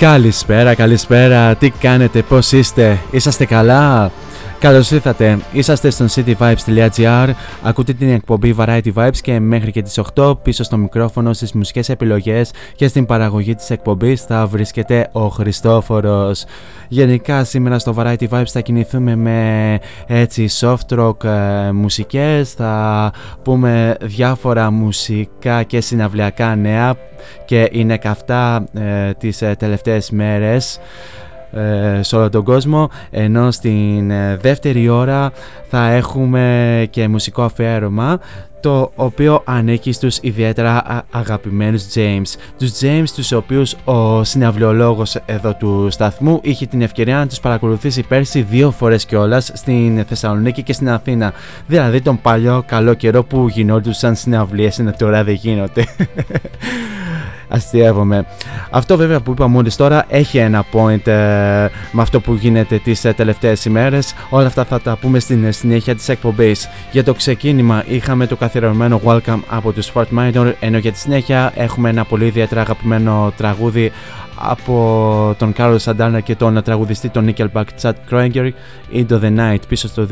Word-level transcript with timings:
Καλησπέρα, 0.00 0.74
καλησπέρα. 0.74 1.54
Τι 1.54 1.70
κάνετε, 1.70 2.22
πώς 2.22 2.52
είστε, 2.52 3.00
είσαστε 3.10 3.44
καλά; 3.44 4.10
Καλώς 4.60 4.90
ήρθατε, 4.90 5.38
είσαστε 5.52 5.90
στο 5.90 6.04
cityvibes.gr 6.14 7.30
Ακούτε 7.62 7.92
την 7.92 8.10
εκπομπή 8.10 8.54
Variety 8.58 8.92
Vibes 8.94 9.16
και 9.22 9.40
μέχρι 9.40 9.70
και 9.70 9.82
τις 9.82 10.00
8 10.14 10.42
πίσω 10.42 10.62
στο 10.64 10.76
μικρόφωνο 10.76 11.32
στις 11.32 11.52
μουσικές 11.52 11.88
επιλογές 11.88 12.50
και 12.74 12.88
στην 12.88 13.06
παραγωγή 13.06 13.54
της 13.54 13.70
εκπομπής 13.70 14.22
θα 14.22 14.46
βρίσκεται 14.46 15.08
ο 15.12 15.28
Χριστόφορος. 15.28 16.44
Γενικά 16.88 17.44
σήμερα 17.44 17.78
στο 17.78 17.94
Variety 17.98 18.28
Vibes 18.28 18.46
θα 18.46 18.60
κινηθούμε 18.60 19.16
με 19.16 19.78
έτσι 20.06 20.48
soft 20.60 20.98
rock 20.98 21.24
ε, 21.24 21.72
μουσικές. 21.72 22.52
Θα 22.52 23.12
πούμε 23.42 23.96
διάφορα 24.00 24.70
μουσικά 24.70 25.62
και 25.62 25.80
συναυλιακά 25.80 26.56
νέα 26.56 26.94
και 27.44 27.68
είναι 27.72 27.96
καυτά 27.96 28.64
ε, 28.72 29.12
τις 29.12 29.42
ε, 29.42 29.54
τελευταίες 29.58 30.10
μέρες. 30.10 30.76
ε, 30.76 31.29
σε 32.00 32.16
όλο 32.16 32.28
τον 32.30 32.44
κόσμο 32.44 32.90
ενώ 33.10 33.50
στην 33.50 34.10
ε, 34.10 34.36
δεύτερη 34.36 34.88
ώρα 34.88 35.32
θα 35.68 35.90
έχουμε 35.90 36.86
και 36.90 37.08
μουσικό 37.08 37.42
αφιέρωμα 37.42 38.20
το 38.60 38.92
οποίο 38.94 39.42
ανήκει 39.44 39.92
στους 39.92 40.18
ιδιαίτερα 40.20 40.76
α- 40.76 41.02
αγαπημένους 41.10 41.86
James. 41.94 42.38
Τους 42.58 42.70
James 42.80 43.04
τους 43.14 43.32
οποίους 43.32 43.76
ο 43.84 44.24
συναυλιολόγος 44.24 45.14
εδώ 45.26 45.54
του 45.54 45.86
σταθμού 45.90 46.40
είχε 46.42 46.66
την 46.66 46.82
ευκαιρία 46.82 47.16
να 47.16 47.26
τους 47.26 47.40
παρακολουθήσει 47.40 48.02
πέρσι 48.02 48.42
δύο 48.42 48.70
φορές 48.70 49.04
κιόλας 49.04 49.50
στην 49.54 50.04
Θεσσαλονίκη 50.04 50.62
και 50.62 50.72
στην 50.72 50.90
Αθήνα. 50.90 51.32
Δηλαδή 51.66 52.00
τον 52.00 52.20
παλιό 52.20 52.62
καλό 52.66 52.94
καιρό 52.94 53.24
που 53.24 53.48
γινόντουσαν 53.48 54.14
συναυλίες 54.14 54.78
ενώ 54.78 54.92
τώρα 54.98 55.24
δεν 55.24 55.34
γίνονται. 55.34 55.84
Αστείευομαι. 57.52 58.26
Αυτό 58.70 58.96
βέβαια 58.96 59.20
που 59.20 59.30
είπα 59.30 59.48
μόλις 59.48 59.76
τώρα 59.76 60.04
έχει 60.08 60.38
ένα 60.38 60.64
point 60.72 61.06
ε, 61.06 61.12
με 61.92 62.02
αυτό 62.02 62.20
που 62.20 62.34
γίνεται 62.34 62.78
τις 62.78 63.04
ε, 63.04 63.12
τελευταίες 63.12 63.64
ημέρες. 63.64 64.14
Όλα 64.30 64.46
αυτά 64.46 64.64
θα 64.64 64.80
τα 64.80 64.96
πούμε 64.96 65.18
στην 65.18 65.44
ε, 65.44 65.50
συνέχεια 65.50 65.94
της 65.94 66.08
εκπομπής. 66.08 66.68
Για 66.92 67.04
το 67.04 67.14
ξεκίνημα 67.14 67.84
είχαμε 67.86 68.26
το 68.26 68.36
καθιερωμένο 68.36 69.00
Welcome 69.04 69.40
από 69.48 69.72
τους 69.72 69.92
Fort 69.94 70.06
Minor 70.18 70.52
ενώ 70.60 70.78
για 70.78 70.92
τη 70.92 70.98
συνέχεια 70.98 71.52
έχουμε 71.54 71.88
ένα 71.88 72.04
πολύ 72.04 72.26
ιδιαίτερα 72.26 72.60
αγαπημένο 72.60 73.32
τραγούδι 73.36 73.92
από 74.34 75.34
τον 75.38 75.52
Κάρολ 75.52 75.78
Σαντάνα 75.78 76.20
και 76.20 76.36
τον 76.36 76.62
τραγουδιστή 76.62 77.08
τον 77.08 77.34
Nickelback 77.34 77.64
Chad 77.82 77.92
Kroeger 78.10 78.50
Into 78.92 79.20
the 79.22 79.36
Night 79.38 79.60
πίσω 79.68 79.88
στο 79.88 80.06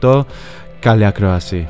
2008. 0.00 0.20
Καλή 0.80 1.04
ακρόαση. 1.04 1.68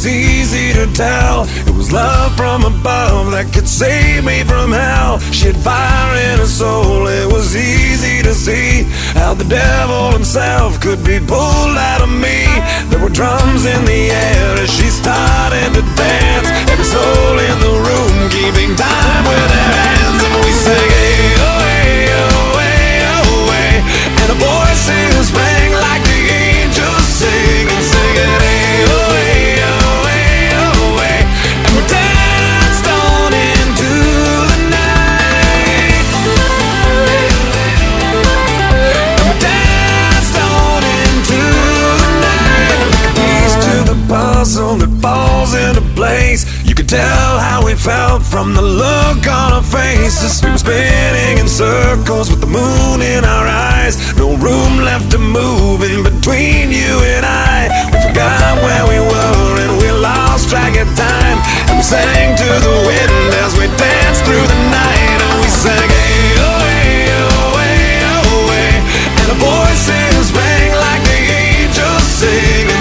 Was 0.00 0.06
easy 0.06 0.72
to 0.72 0.90
tell. 0.94 1.44
It 1.68 1.76
was 1.76 1.92
love 1.92 2.34
from 2.34 2.64
above 2.64 3.32
that 3.32 3.52
could 3.52 3.68
save 3.68 4.24
me 4.24 4.40
from 4.44 4.72
hell. 4.72 5.20
She 5.28 5.52
had 5.52 5.60
fire 5.60 6.16
in 6.16 6.40
her 6.40 6.48
soul, 6.48 7.04
it 7.06 7.28
was 7.28 7.52
easy 7.54 8.22
to 8.22 8.32
see 8.32 8.88
how 9.12 9.34
the 9.34 9.44
devil 9.44 10.12
himself 10.16 10.80
could 10.80 11.04
be 11.04 11.20
pulled 11.20 11.76
out 11.76 12.00
of 12.00 12.08
me. 12.08 12.48
There 12.88 12.96
were 12.96 13.12
drums 13.12 13.68
in 13.68 13.84
the 13.84 14.08
air 14.08 14.56
as 14.56 14.72
she 14.72 14.88
started 14.88 15.68
to 15.76 15.84
dance. 16.00 16.48
Every 16.72 16.88
soul 16.88 17.36
in 17.36 17.56
the 17.60 17.74
room 17.84 18.16
keeping 18.32 18.72
time 18.80 19.24
with 19.28 19.48
their 19.52 19.72
hands, 19.84 20.20
and 20.24 20.34
we 20.40 20.52
sang, 20.64 20.88
hey, 20.96 21.44
oh, 21.44 21.59
tell 46.90 47.38
how 47.38 47.64
we 47.64 47.72
felt 47.76 48.20
from 48.20 48.52
the 48.52 48.60
look 48.60 49.22
on 49.30 49.52
our 49.54 49.62
faces. 49.62 50.42
We 50.42 50.50
were 50.50 50.58
spinning 50.58 51.38
in 51.38 51.46
circles 51.46 52.28
with 52.30 52.40
the 52.40 52.50
moon 52.50 52.98
in 52.98 53.22
our 53.24 53.46
eyes. 53.46 53.94
No 54.18 54.34
room 54.34 54.82
left 54.82 55.12
to 55.12 55.18
move 55.18 55.86
in 55.86 56.02
between 56.02 56.74
you 56.74 56.98
and 57.14 57.22
I. 57.22 57.70
We 57.94 57.98
forgot 58.10 58.58
where 58.66 58.84
we 58.90 58.98
were 58.98 59.52
and 59.62 59.78
we 59.78 59.86
lost 60.02 60.50
track 60.50 60.74
of 60.82 60.90
time. 60.98 61.38
And 61.70 61.78
we 61.78 61.84
sang 61.86 62.34
to 62.34 62.48
the 62.58 62.76
wind 62.82 63.30
as 63.38 63.54
we 63.54 63.70
danced 63.78 64.26
through 64.26 64.42
the 64.50 64.60
night. 64.74 65.18
And 65.30 65.36
we 65.46 65.46
sang, 65.46 65.86
hey, 65.94 66.42
oh, 66.42 66.58
hey, 66.74 67.06
oh, 67.22 67.54
hey, 67.54 68.02
oh, 68.18 68.50
hey. 68.50 68.74
And 69.14 69.26
the 69.30 69.38
voices 69.38 70.34
rang 70.34 70.74
like 70.74 71.02
the 71.06 71.22
angels 71.38 72.02
singing. 72.18 72.79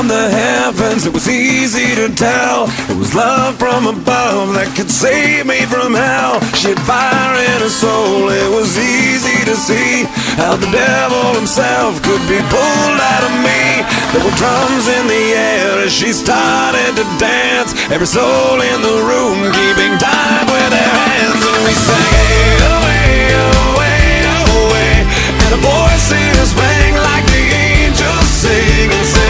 from 0.00 0.08
the 0.08 0.30
heavens, 0.30 1.04
it 1.04 1.12
was 1.12 1.28
easy 1.28 1.94
to 1.94 2.08
tell. 2.16 2.64
It 2.88 2.96
was 2.96 3.12
love 3.12 3.60
from 3.60 3.84
above 3.84 4.56
that 4.56 4.72
could 4.72 4.88
save 4.88 5.44
me 5.44 5.68
from 5.68 5.92
hell. 5.92 6.40
She 6.56 6.72
had 6.72 6.80
fire 6.88 7.36
in 7.36 7.58
her 7.60 7.68
soul, 7.68 8.32
it 8.32 8.48
was 8.48 8.80
easy 8.80 9.44
to 9.44 9.52
see 9.52 10.08
how 10.40 10.56
the 10.56 10.72
devil 10.72 11.36
himself 11.36 12.00
could 12.00 12.24
be 12.32 12.40
pulled 12.48 13.00
out 13.12 13.28
of 13.28 13.34
me. 13.44 13.84
There 14.16 14.24
were 14.24 14.36
drums 14.40 14.88
in 14.88 15.04
the 15.04 15.24
air 15.36 15.84
as 15.84 15.92
she 15.92 16.16
started 16.16 16.96
to 16.96 17.04
dance. 17.20 17.76
Every 17.92 18.08
soul 18.08 18.56
in 18.56 18.80
the 18.80 18.96
room 19.04 19.52
keeping 19.52 20.00
time 20.00 20.48
with 20.48 20.70
their 20.72 20.94
hands, 20.96 21.44
and 21.44 21.60
we 21.60 21.76
sang, 21.76 22.56
away, 22.72 23.36
away, 23.36 24.00
away. 24.48 24.92
And 25.44 25.52
a 25.52 25.60
voice 25.60 26.08
in 26.08 26.32
us 26.40 26.56
rang 26.56 26.96
like 27.04 27.26
the 27.28 27.44
angels 27.52 28.28
singing. 28.40 29.29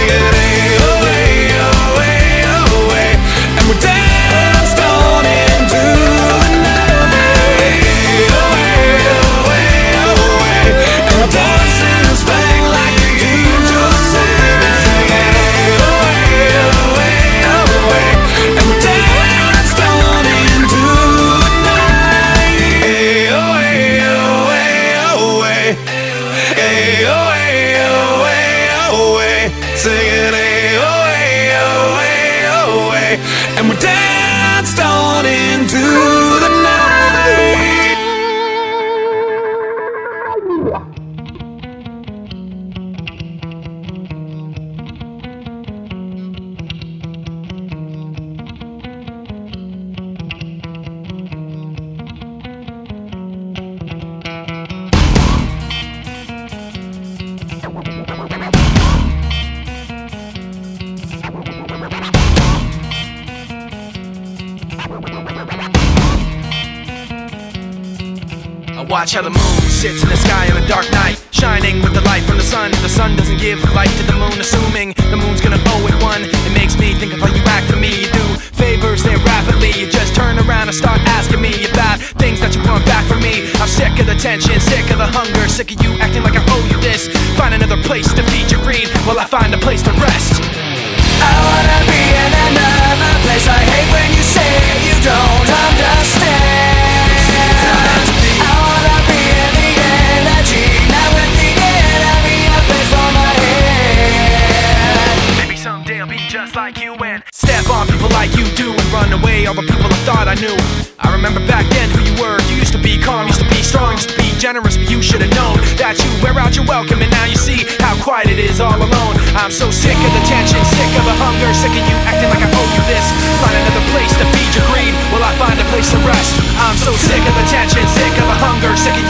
I'm 119.51 119.59
so 119.59 119.69
sick 119.69 119.99
of 119.99 120.13
the 120.15 120.23
tension, 120.23 120.63
sick 120.63 120.95
of 120.95 121.03
the 121.11 121.17
hunger, 121.19 121.51
sick 121.51 121.75
of 121.75 121.83
you 121.83 121.97
acting 122.07 122.31
like 122.31 122.39
I 122.39 122.47
owe 122.47 122.71
you 122.71 122.83
this. 122.87 123.03
Find 123.43 123.59
another 123.59 123.83
place 123.91 124.15
to 124.23 124.25
feed 124.31 124.55
your 124.55 124.63
greed 124.71 124.95
Will 125.11 125.27
I 125.27 125.35
find 125.43 125.59
a 125.59 125.67
place 125.75 125.91
to 125.91 125.99
rest. 126.07 126.39
I'm 126.55 126.79
so 126.79 126.95
sick 126.95 127.19
of 127.19 127.35
the 127.35 127.43
tension, 127.51 127.83
sick 127.91 128.15
of 128.15 128.31
the 128.31 128.39
hunger, 128.39 128.79
sick 128.79 128.95
of 128.95 129.10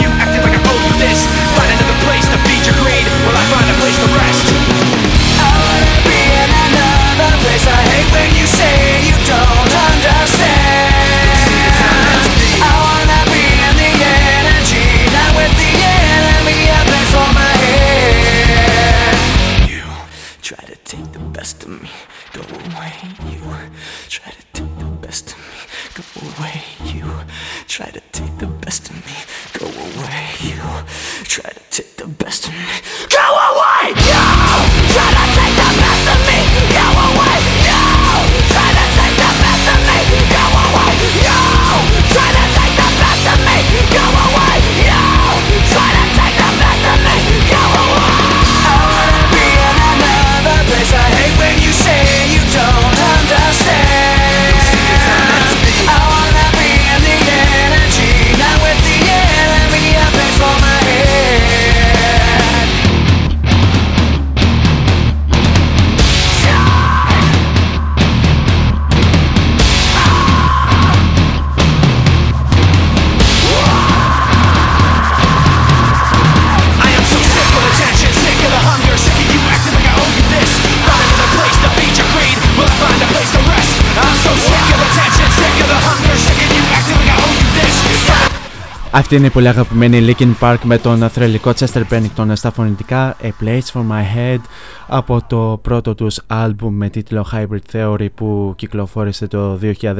Αυτή 88.93 89.15
είναι 89.15 89.25
η 89.25 89.29
πολύ 89.29 89.47
αγαπημένη 89.47 90.13
Linkin 90.17 90.33
Park 90.39 90.57
με 90.63 90.77
τον 90.77 91.09
θρελικό 91.09 91.51
Chester 91.55 91.83
Bennington 91.89 92.31
στα 92.33 92.51
φωνητικά 92.51 93.15
A 93.21 93.29
Place 93.43 93.71
for 93.73 93.81
My 93.81 94.01
Head 94.15 94.39
από 94.87 95.21
το 95.27 95.59
πρώτο 95.61 95.95
τους 95.95 96.21
άλμπουμ 96.27 96.75
με 96.75 96.89
τίτλο 96.89 97.27
Hybrid 97.33 97.59
Theory 97.71 98.07
που 98.15 98.53
κυκλοφόρησε 98.57 99.27
το 99.27 99.59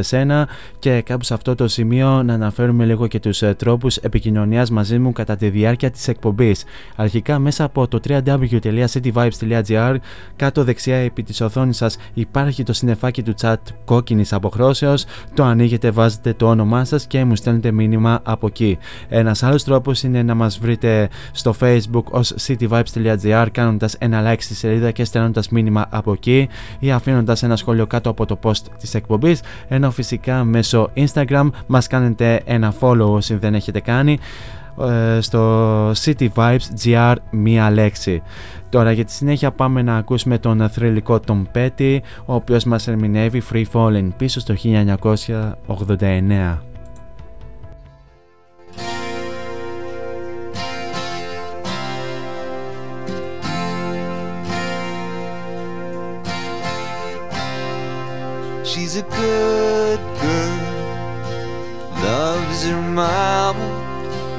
2001 0.10 0.44
και 0.80 1.02
κάπου 1.02 1.24
σε 1.24 1.34
αυτό 1.34 1.56
το 1.56 1.68
σημείο 1.68 2.24
να 2.24 2.34
αναφέρουμε 2.34 2.86
λίγο 2.86 3.08
και 3.08 3.20
τους 3.20 3.42
ε, 3.42 3.54
τρόπους 3.54 3.98
επικοινωνίας 3.98 4.70
μαζί 4.70 5.00
μου 5.00 5.12
κατά 5.12 5.36
τη 5.36 5.50
διάρκεια 5.50 5.92
της 5.92 6.08
εκπομπής. 6.08 6.64
Αρχικά 6.96 7.40
μέσα 7.40 7.64
από 7.64 7.88
το 7.88 8.00
www.cityvibes.gr 8.08 9.96
κάτω 10.36 10.64
δεξιά 10.64 10.98
επί 10.98 11.24
της 11.24 11.42
οθόνης 11.42 11.78
σας 11.78 11.98
υπάρχει 12.14 12.64
το 12.64 12.74
συνεφάκι 12.74 13.24
του 13.24 13.34
chat 13.42 13.56
κόκκινης 13.86 14.34
αποχρώσεως, 14.34 15.06
το 15.34 15.44
ανοίγετε 15.44 15.92
βάζετε 15.92 16.34
το 16.34 16.48
όνομά 16.48 16.86
σας 16.86 17.08
και 17.08 17.26
μου 17.26 17.36
στέλνετε 17.36 17.72
μήνυμα 17.72 18.20
από 18.24 18.48
εκεί. 18.48 18.78
Ένας 19.10 19.44
άλλος 19.44 19.64
τρόπος 19.64 20.04
είναι 20.04 20.24
να 20.24 20.36
μας 20.36 20.60
βρείτε 20.60 21.10
στο 21.32 21.56
facebook 21.60 22.04
ως 22.04 22.34
cityvibes.gr 22.48 23.48
κάνοντας 23.52 23.96
ένα 24.00 24.34
like 24.34 24.40
στη 24.40 24.56
σελίδα 24.56 24.92
και 24.92 25.04
στέλνοντας 25.04 25.50
μήνυμα 25.50 25.86
από 25.90 26.12
εκεί 26.12 26.50
ή 26.80 26.92
αφήνοντας 26.92 27.44
ένα 27.44 27.56
σχόλιο 27.56 27.88
κάτω 27.88 28.10
από 28.10 28.26
το 28.26 28.40
post 28.44 28.64
της 28.80 28.94
εκπομπής 28.94 29.42
ενώ 29.68 29.92
φυσικά 29.92 30.44
μέσω 30.44 30.90
instagram 30.96 31.50
μας 31.68 31.88
κάνετε 31.88 32.42
ένα 32.46 32.74
follow 32.80 33.12
όσοι 33.12 33.36
δεν 33.36 33.56
έχετε 33.56 33.80
κάνει 33.80 34.20
ε, 34.80 35.22
στο 35.22 35.92
City 35.92 36.28
Vibes 36.36 36.84
GR 36.84 37.16
μία 37.32 37.72
λέξη. 37.72 38.22
Τώρα 38.70 38.92
για 38.92 39.06
τη 39.06 39.12
συνέχεια 39.12 39.52
πάμε 39.52 39.82
να 39.82 39.96
ακούσουμε 39.96 40.38
τον 40.38 40.70
θρηλυκό 40.70 41.20
Tom 41.28 41.42
Petty 41.54 42.00
ο 42.26 42.34
οποίος 42.34 42.64
μας 42.64 42.88
ερμηνεύει 42.88 43.44
Free 43.52 43.66
Falling 43.74 44.10
πίσω 44.18 44.40
στο 44.40 44.56
1989. 45.68 46.71
Good 59.20 60.00
girl, 60.22 60.60
loves 62.04 62.64
her 62.66 62.82
mama, 62.82 63.68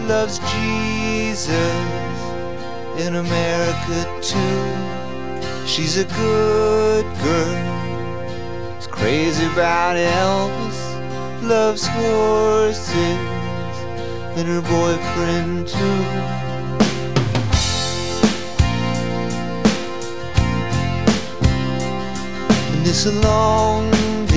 loves 0.08 0.38
Jesus 0.38 2.18
in 2.98 3.16
America 3.16 3.98
too. 4.20 5.66
She's 5.66 5.96
a 5.96 6.04
good 6.04 7.06
girl, 7.22 8.78
is 8.78 8.86
crazy 8.86 9.46
about 9.46 9.96
Elvis, 9.96 10.80
loves 11.42 11.86
horses 11.86 13.18
and 14.36 14.48
her 14.48 14.62
boyfriend 14.62 15.68
too. 15.68 16.02
And 22.72 22.86
it's 22.86 23.06
a 23.06 23.12
long 23.12 24.01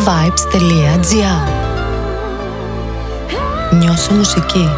cityvibes.gr 0.00 1.68
Νιώσε 3.78 4.14
μουσική. 4.14 4.68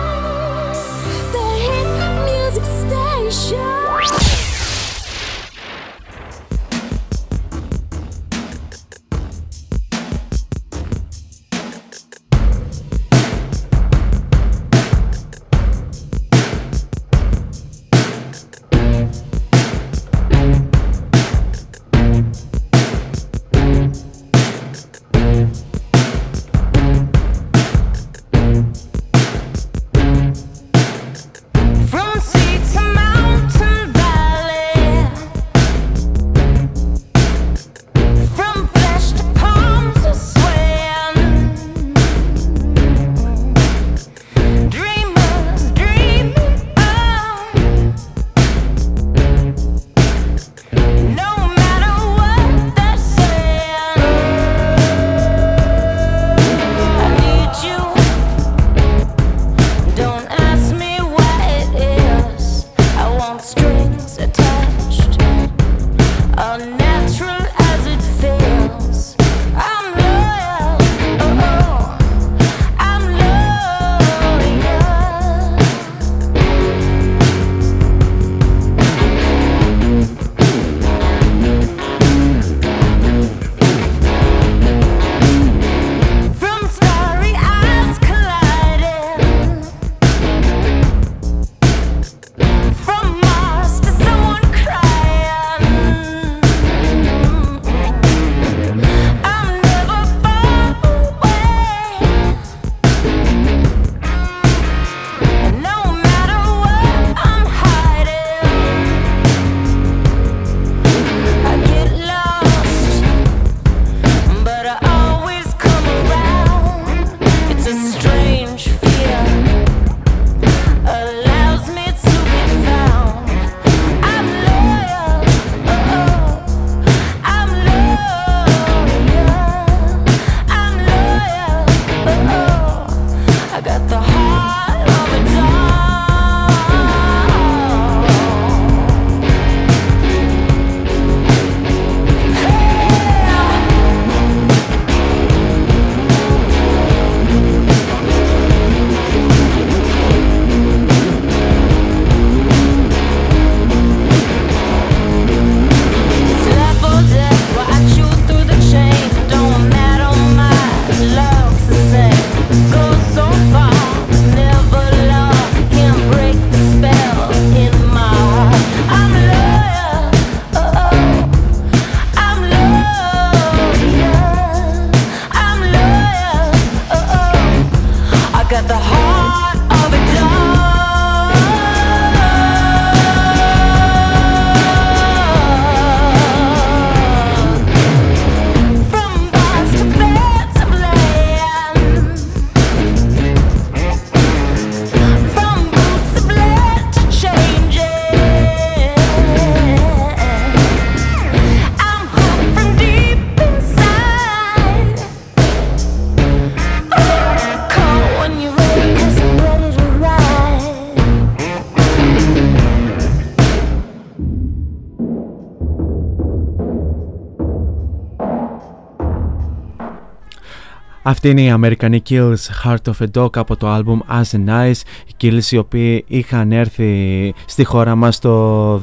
Αυτή 221.12 221.28
είναι 221.28 221.42
η 221.42 221.50
αμερικανή 221.50 222.02
Kills 222.08 222.64
Heart 222.64 222.92
of 222.92 223.06
a 223.06 223.06
Dog 223.14 223.36
από 223.36 223.56
το 223.56 223.76
album 223.76 224.20
As 224.20 224.36
a 224.36 224.48
Nice. 224.48 224.80
Οι 225.06 225.14
Kills 225.20 225.50
οι 225.50 225.56
οποίοι 225.56 226.04
είχαν 226.06 226.52
έρθει 226.52 227.34
στη 227.46 227.64
χώρα 227.64 227.94
μας 227.94 228.18
το 228.18 228.74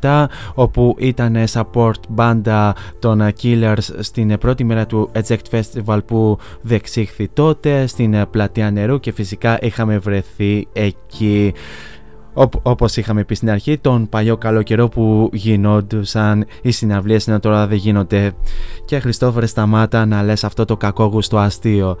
2017 0.00 0.24
όπου 0.54 0.96
ήταν 0.98 1.36
support 1.52 1.98
μπάντα 2.08 2.74
των 2.98 3.32
Killers 3.42 3.88
στην 3.98 4.38
πρώτη 4.38 4.64
μέρα 4.64 4.86
του 4.86 5.10
Eject 5.12 5.60
Festival 5.60 5.98
που 6.06 6.38
διεξήχθη 6.60 7.28
τότε 7.28 7.86
στην 7.86 8.26
πλατεία 8.30 8.70
νερού 8.70 9.00
και 9.00 9.12
φυσικά 9.12 9.58
είχαμε 9.60 9.98
βρεθεί 9.98 10.66
εκεί. 10.72 11.52
Όπως 12.62 12.96
είχαμε 12.96 13.24
πει 13.24 13.34
στην 13.34 13.50
αρχή, 13.50 13.78
τον 13.78 14.08
παλιό 14.08 14.36
καλό 14.36 14.62
καιρό 14.62 14.88
που 14.88 15.30
γινόντουσαν 15.32 16.44
οι 16.62 16.70
συναυλίες 16.70 17.28
ενώ 17.28 17.40
τώρα 17.40 17.66
δεν 17.66 17.78
γίνονται. 17.78 18.32
Και 18.84 18.98
Χριστόφερε 18.98 19.46
σταμάτα 19.46 20.06
να 20.06 20.22
λες 20.22 20.44
αυτό 20.44 20.64
το 20.64 20.76
κακόγουστο 20.76 21.38
αστείο. 21.38 21.96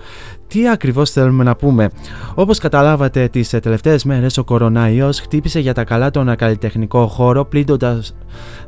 Τι 0.46 0.68
ακριβώς 0.68 1.10
θέλουμε 1.10 1.44
να 1.44 1.56
πούμε; 1.56 1.90
Όπως 2.34 2.58
καταλάβατε 2.58 3.28
τις 3.28 3.48
τελευταίες 3.48 4.04
μέρες 4.04 4.38
ο 4.38 4.44
κοροναϊός 4.44 5.20
χτύπησε 5.20 5.60
για 5.60 5.74
τα 5.74 5.84
καλά 5.84 6.10
τον 6.10 6.36
καλλιτεχνικό 6.36 7.06
χώρο 7.06 7.44
πλήττοντας... 7.44 8.16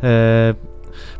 Ε, 0.00 0.52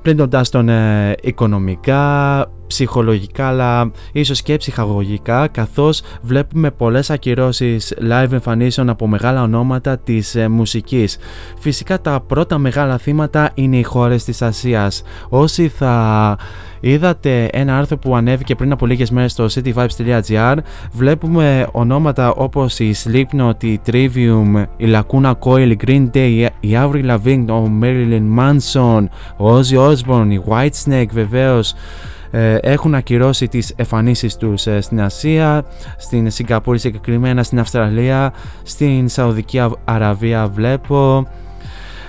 πλήττοντας 0.03 0.51
τον 0.51 0.69
ε, 0.69 1.15
οικονομικά, 1.23 2.47
ψυχολογικά 2.67 3.49
αλλά 3.49 3.91
ίσως 4.13 4.43
και 4.43 4.57
ψυχαγωγικά 4.57 5.49
καθώς 5.49 6.03
βλέπουμε 6.23 6.71
πολλές 6.71 7.11
ακυρώσεις 7.11 7.95
live 8.11 8.33
εμφανίσεων 8.33 8.89
από 8.89 9.07
μεγάλα 9.07 9.43
ονόματα 9.43 9.99
της 9.99 10.35
ε, 10.35 10.49
μουσικής. 10.49 11.19
Φυσικά 11.59 12.01
τα 12.01 12.21
πρώτα 12.27 12.59
μεγάλα 12.59 12.99
θύματα 12.99 13.51
είναι 13.55 13.77
οι 13.77 13.83
χώρες 13.83 14.25
της 14.25 14.43
Ασίας. 14.43 15.03
Όσοι 15.29 15.69
θα 15.69 16.37
είδατε 16.81 17.49
ένα 17.53 17.79
άρθρο 17.79 17.97
που 17.97 18.17
ανέβηκε 18.17 18.55
πριν 18.55 18.73
από 18.73 18.87
λίγες 18.87 19.11
μέρες 19.11 19.33
στο 19.33 19.47
cityvibes.gr 19.55 20.57
βλέπουμε 20.93 21.69
ονόματα 21.73 22.31
όπως 22.31 22.79
η 22.79 22.95
Slipknot, 23.05 23.65
η 23.65 23.81
Trivium, 23.87 24.65
η 24.77 24.87
Lacuna 24.93 25.33
Coil, 25.39 25.71
η 25.71 25.79
Green 25.87 26.11
Day, 26.15 26.47
η 26.61 26.71
Avril 26.73 27.11
Lavigne, 27.11 27.47
ο 27.49 27.71
Marilyn 27.83 28.39
Manson, 28.39 29.05
ο 29.37 29.59
Ozzy 29.59 29.91
Osbourne, 29.91 30.29
η 30.29 30.41
Whitesnake 30.49 31.11
βεβαίως 31.13 31.73
ε, 31.73 31.77
έχουν 32.61 32.95
ακυρώσει 32.95 33.49
τις 33.49 33.73
εμφανίσεις 33.77 34.37
τους 34.37 34.67
ε, 34.67 34.81
στην 34.81 35.01
Ασία, 35.01 35.65
στην 35.97 36.31
Σιγκαπούρη 36.31 36.79
συγκεκριμένα, 36.79 37.43
στην 37.43 37.59
Αυστραλία, 37.59 38.33
στην 38.63 39.09
Σαουδική 39.09 39.61
Αραβία 39.85 40.49
βλέπω, 40.49 41.29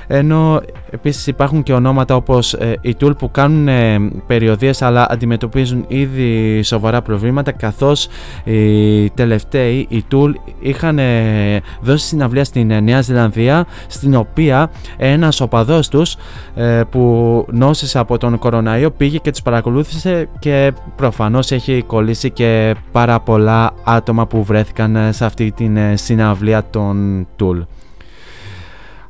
ενώ 0.07 0.61
επίσης 0.89 1.27
υπάρχουν 1.27 1.63
και 1.63 1.73
ονόματα 1.73 2.15
όπως 2.15 2.53
ε, 2.53 2.77
οι 2.81 2.95
Tool 2.99 3.17
που 3.17 3.31
κάνουν 3.31 3.67
ε, 3.67 3.97
περιοδίες 4.27 4.81
αλλά 4.81 5.07
αντιμετωπίζουν 5.09 5.85
ήδη 5.87 6.61
σοβαρά 6.63 7.01
προβλήματα 7.01 7.51
καθώς 7.51 8.07
οι 8.43 9.09
τελευταίοι, 9.09 9.85
οι 9.89 10.03
Tool 10.11 10.31
είχαν 10.59 10.99
ε, 10.99 11.61
δώσει 11.81 12.05
συναυλία 12.05 12.43
στην 12.43 12.71
ε, 12.71 12.79
Νέα 12.79 13.01
Ζηλανδία 13.01 13.65
στην 13.87 14.15
οποία 14.15 14.69
ένας 14.97 15.41
οπαδός 15.41 15.87
τους 15.87 16.15
ε, 16.55 16.81
που 16.89 17.45
νόσησε 17.51 17.99
από 17.99 18.17
τον 18.17 18.37
κοροναϊό 18.37 18.91
πήγε 18.91 19.17
και 19.17 19.31
τους 19.31 19.41
παρακολούθησε 19.41 20.29
και 20.39 20.73
προφανώς 20.95 21.51
έχει 21.51 21.83
κολλήσει 21.87 22.31
και 22.31 22.75
πάρα 22.91 23.19
πολλά 23.19 23.73
άτομα 23.83 24.27
που 24.27 24.43
βρέθηκαν 24.43 25.13
σε 25.13 25.25
αυτή 25.25 25.51
την 25.51 25.77
συναυλία 25.93 26.63
των 26.69 27.27
Tool. 27.39 27.61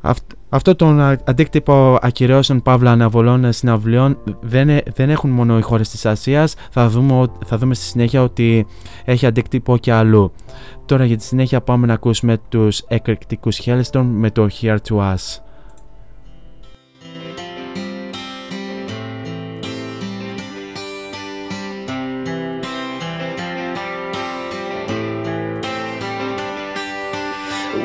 Αυτό 0.00 0.37
τον 0.76 1.00
αντίκτυπο 1.00 1.98
ακυρώσεων 2.00 2.62
παύλα 2.62 2.90
αναβολών 2.90 3.52
συναυλιών 3.52 4.18
δεν, 4.40 4.68
ε, 4.68 4.82
δεν 4.94 5.10
έχουν 5.10 5.30
μόνο 5.30 5.58
οι 5.58 5.62
χώρες 5.62 5.88
της 5.88 6.06
Ασίας. 6.06 6.54
Θα 6.70 6.88
δούμε, 6.88 7.26
θα 7.46 7.58
δούμε 7.58 7.74
στη 7.74 7.84
συνέχεια 7.84 8.22
ότι 8.22 8.66
έχει 9.04 9.26
αντίκτυπο 9.26 9.76
και 9.76 9.92
αλλού. 9.92 10.32
Τώρα 10.86 11.04
για 11.04 11.16
τη 11.16 11.24
συνέχεια 11.24 11.60
πάμε 11.60 11.86
να 11.86 11.92
ακούσουμε 11.92 12.38
τους 12.48 12.78
εκρηκτικούς 12.88 13.60
Hellstorm 13.64 14.06
με 14.10 14.30
το 14.30 14.48
Here 14.60 14.76
to 14.88 14.96
Us. 14.96 15.40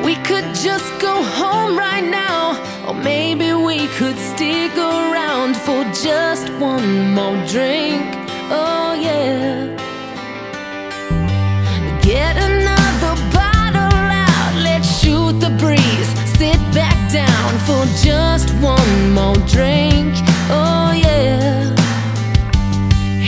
We 0.08 0.16
could 0.30 0.48
just 0.68 0.90
go 1.08 1.14
home 1.40 1.72
right 1.86 2.08
now, 2.20 2.23
or 2.88 2.94
maybe 2.94 3.54
we 3.54 3.88
could 3.98 4.18
stick 4.18 4.76
around 4.78 5.56
for 5.56 5.84
just 5.94 6.50
one 6.60 7.14
more 7.14 7.38
drink. 7.48 8.04
Oh, 8.52 8.94
yeah. 9.00 9.68
Get 12.02 12.36
another 12.36 13.16
bottle 13.32 14.00
out, 14.28 14.54
let's 14.64 15.00
shoot 15.00 15.40
the 15.40 15.52
breeze. 15.62 16.10
Sit 16.38 16.60
back 16.74 16.98
down 17.12 17.52
for 17.68 17.86
just 18.04 18.50
one 18.56 19.14
more 19.14 19.38
drink. 19.48 20.14
Oh, 20.52 20.92
yeah. 20.94 21.64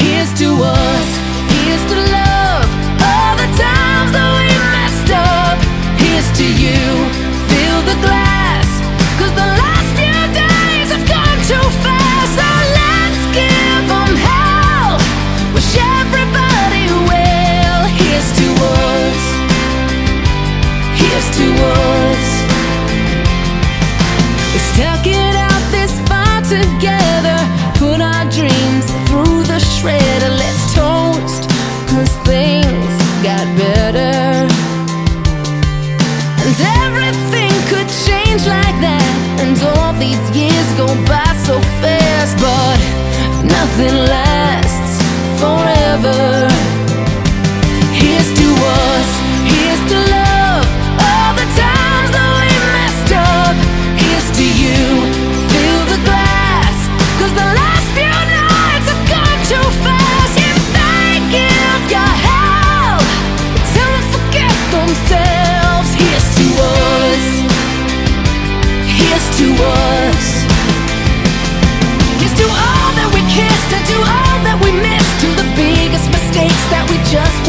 Here's 0.01 0.31
to 0.39 0.49
us, 0.51 1.09
here's 1.53 1.85
to 1.91 1.97
love. 2.17 2.67
All 3.07 3.35
the 3.43 3.49
times 3.63 4.11
that 4.15 4.29
we 4.37 4.47
messed 4.75 5.11
up. 5.15 5.57
Here's 6.01 6.29
to 6.39 6.45
you, 6.63 6.81
fill 7.47 7.81
the 7.93 8.01
glass. 8.05 8.24
To 21.37 21.47
us. 21.75 22.25
It 24.55 25.35
out 25.35 25.63
this 25.71 25.93
far 26.07 26.39
together. 26.41 27.39
Put 27.75 27.99
our 27.99 28.25
dreams 28.31 28.85
through 29.07 29.43
the 29.43 29.59
shredder. 29.59 30.31
Let's 30.41 30.65
things 32.23 32.93
got 33.21 33.45
better. 33.57 34.47
And 36.43 36.55
everything 36.83 37.53
could 37.69 37.89
change 38.07 38.43
like 38.47 38.77
that. 38.87 39.13
And 39.41 39.55
all 39.75 39.93
these 39.99 40.25
years 40.35 40.67
go 40.79 40.87
by 41.11 41.31
so 41.47 41.59
fast. 41.81 42.33
But 42.39 42.79
nothing 43.43 43.95
lasts 44.13 44.95
forever. 45.41 46.54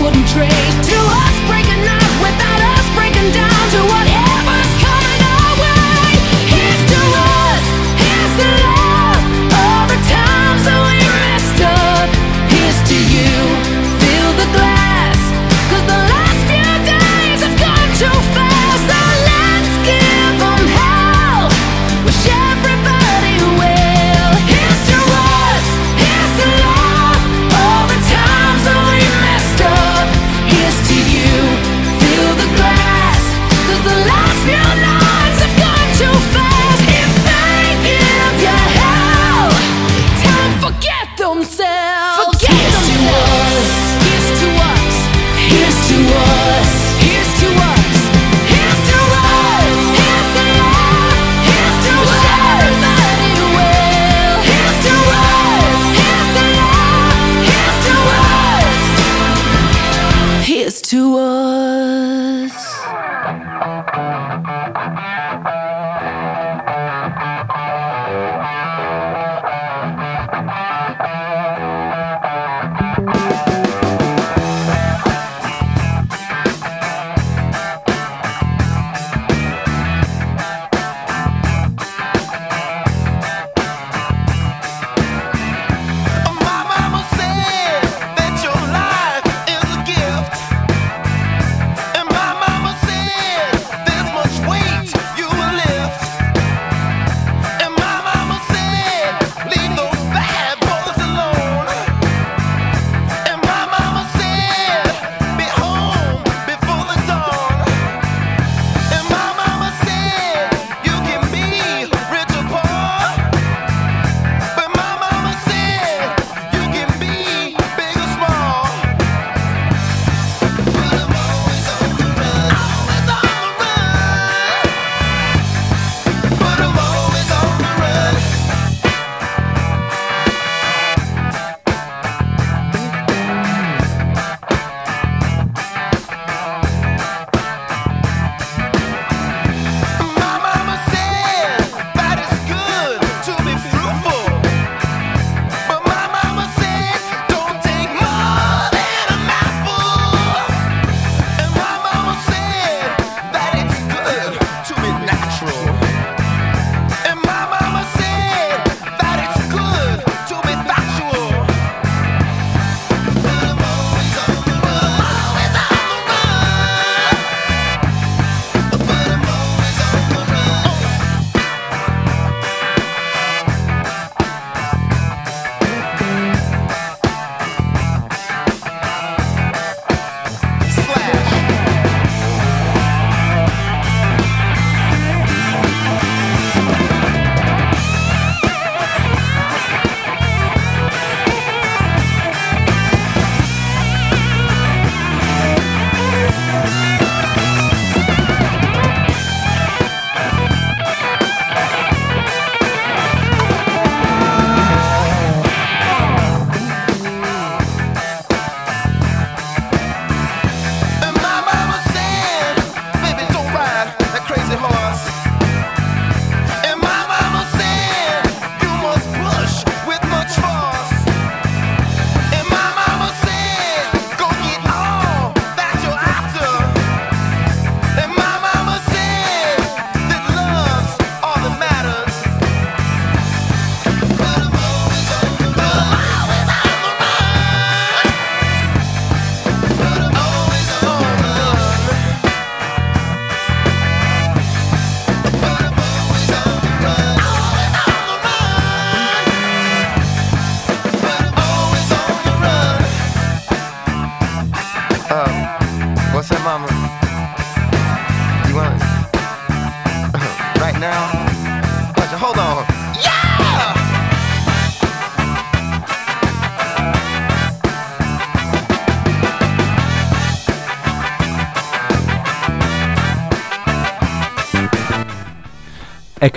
Wouldn't 0.06 0.28
trade. 0.28 0.95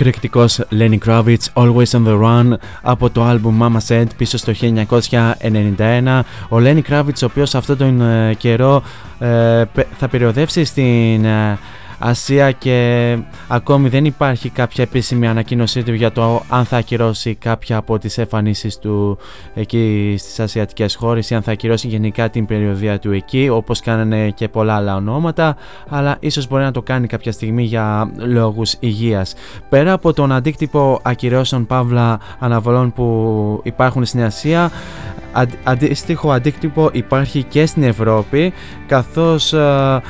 Εκρηκτικός 0.00 0.60
Lenny 0.78 0.98
Kravitz, 1.06 1.52
Always 1.54 1.90
on 1.90 2.04
the 2.06 2.20
Run 2.22 2.52
από 2.82 3.10
το 3.10 3.30
album 3.30 3.62
Mama 3.62 3.78
Said 3.88 4.04
πίσω 4.16 4.38
στο 4.38 4.52
1991. 4.60 6.20
Ο 6.48 6.56
Lenny 6.56 6.80
Kravitz 6.90 7.22
ο 7.22 7.24
οποίος 7.24 7.54
αυτόν 7.54 7.76
τον 7.76 8.00
ε, 8.00 8.34
καιρό 8.34 8.82
ε, 9.18 9.26
πε- 9.74 9.86
θα 9.98 10.08
περιοδεύσει 10.08 10.64
στην 10.64 11.24
ε, 11.24 11.58
Ασία 11.98 12.50
και 12.50 13.16
ακόμη 13.52 13.88
δεν 13.88 14.04
υπάρχει 14.04 14.48
κάποια 14.48 14.84
επίσημη 14.84 15.28
ανακοίνωσή 15.28 15.82
του 15.82 15.92
για 15.94 16.12
το 16.12 16.42
αν 16.48 16.64
θα 16.64 16.76
ακυρώσει 16.76 17.34
κάποια 17.34 17.76
από 17.76 17.98
τις 17.98 18.18
εμφανίσεις 18.18 18.78
του 18.78 19.18
εκεί 19.54 20.14
στις 20.18 20.40
ασιατικές 20.40 20.94
χώρες 20.94 21.30
ή 21.30 21.34
αν 21.34 21.42
θα 21.42 21.52
ακυρώσει 21.52 21.88
γενικά 21.88 22.30
την 22.30 22.46
περιοδία 22.46 22.98
του 22.98 23.12
εκεί 23.12 23.48
όπως 23.52 23.80
κάνανε 23.80 24.30
και 24.30 24.48
πολλά 24.48 24.74
άλλα 24.74 24.96
ονόματα 24.96 25.56
αλλά 25.88 26.16
ίσως 26.20 26.48
μπορεί 26.48 26.62
να 26.62 26.70
το 26.70 26.82
κάνει 26.82 27.06
κάποια 27.06 27.32
στιγμή 27.32 27.62
για 27.62 28.10
λόγους 28.16 28.74
υγείας. 28.80 29.34
Πέρα 29.68 29.92
από 29.92 30.12
τον 30.12 30.32
αντίκτυπο 30.32 31.00
ακυρώσεων 31.02 31.66
παύλα 31.66 32.20
αναβολών 32.38 32.92
που 32.92 33.60
υπάρχουν 33.64 34.04
στην 34.04 34.22
Ασία 34.22 34.70
αντ- 35.32 35.58
αντίστοιχο 35.64 36.30
αντίκτυπο 36.32 36.88
υπάρχει 36.92 37.42
και 37.42 37.66
στην 37.66 37.82
Ευρώπη 37.82 38.52
καθώς 38.86 39.52
ε, 39.52 40.00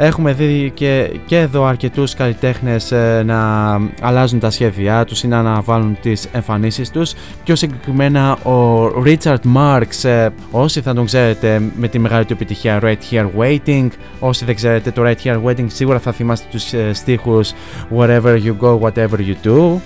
Έχουμε 0.00 0.32
δει 0.32 0.70
και, 0.74 1.10
και 1.26 1.38
εδώ 1.38 1.64
αρκετούς 1.64 2.14
καλλιτέχνες 2.14 2.92
ε, 2.92 3.22
να 3.26 3.72
αλλάζουν 4.00 4.38
τα 4.38 4.50
σχέδιά 4.50 5.04
τους 5.04 5.22
ή 5.22 5.28
να 5.28 5.38
αναβάλουν 5.38 5.98
τις 6.00 6.28
εμφανίσεις 6.32 6.90
τους. 6.90 7.14
Πιο 7.44 7.56
συγκεκριμένα 7.56 8.32
ο 8.32 8.86
Richard 9.04 9.56
Marx, 9.56 10.08
ε, 10.08 10.28
όσοι 10.50 10.80
θα 10.80 10.94
τον 10.94 11.04
ξέρετε 11.04 11.62
με 11.76 11.88
τη 11.88 11.98
μεγάλη 11.98 12.24
του 12.24 12.32
επιτυχία 12.32 12.80
Right 12.82 12.98
Here 13.10 13.26
Waiting, 13.38 13.88
όσοι 14.20 14.44
δεν 14.44 14.54
ξέρετε 14.54 14.90
το 14.90 15.02
Right 15.04 15.26
Here 15.26 15.42
Waiting 15.44 15.66
σίγουρα 15.66 15.98
θα 15.98 16.12
θυμάστε 16.12 16.46
τους 16.50 16.72
ε, 16.72 16.92
στίχους 16.92 17.52
Wherever 17.96 18.38
you 18.44 18.54
go, 18.60 18.78
whatever 18.80 19.18
you 19.18 19.34
do 19.46 19.80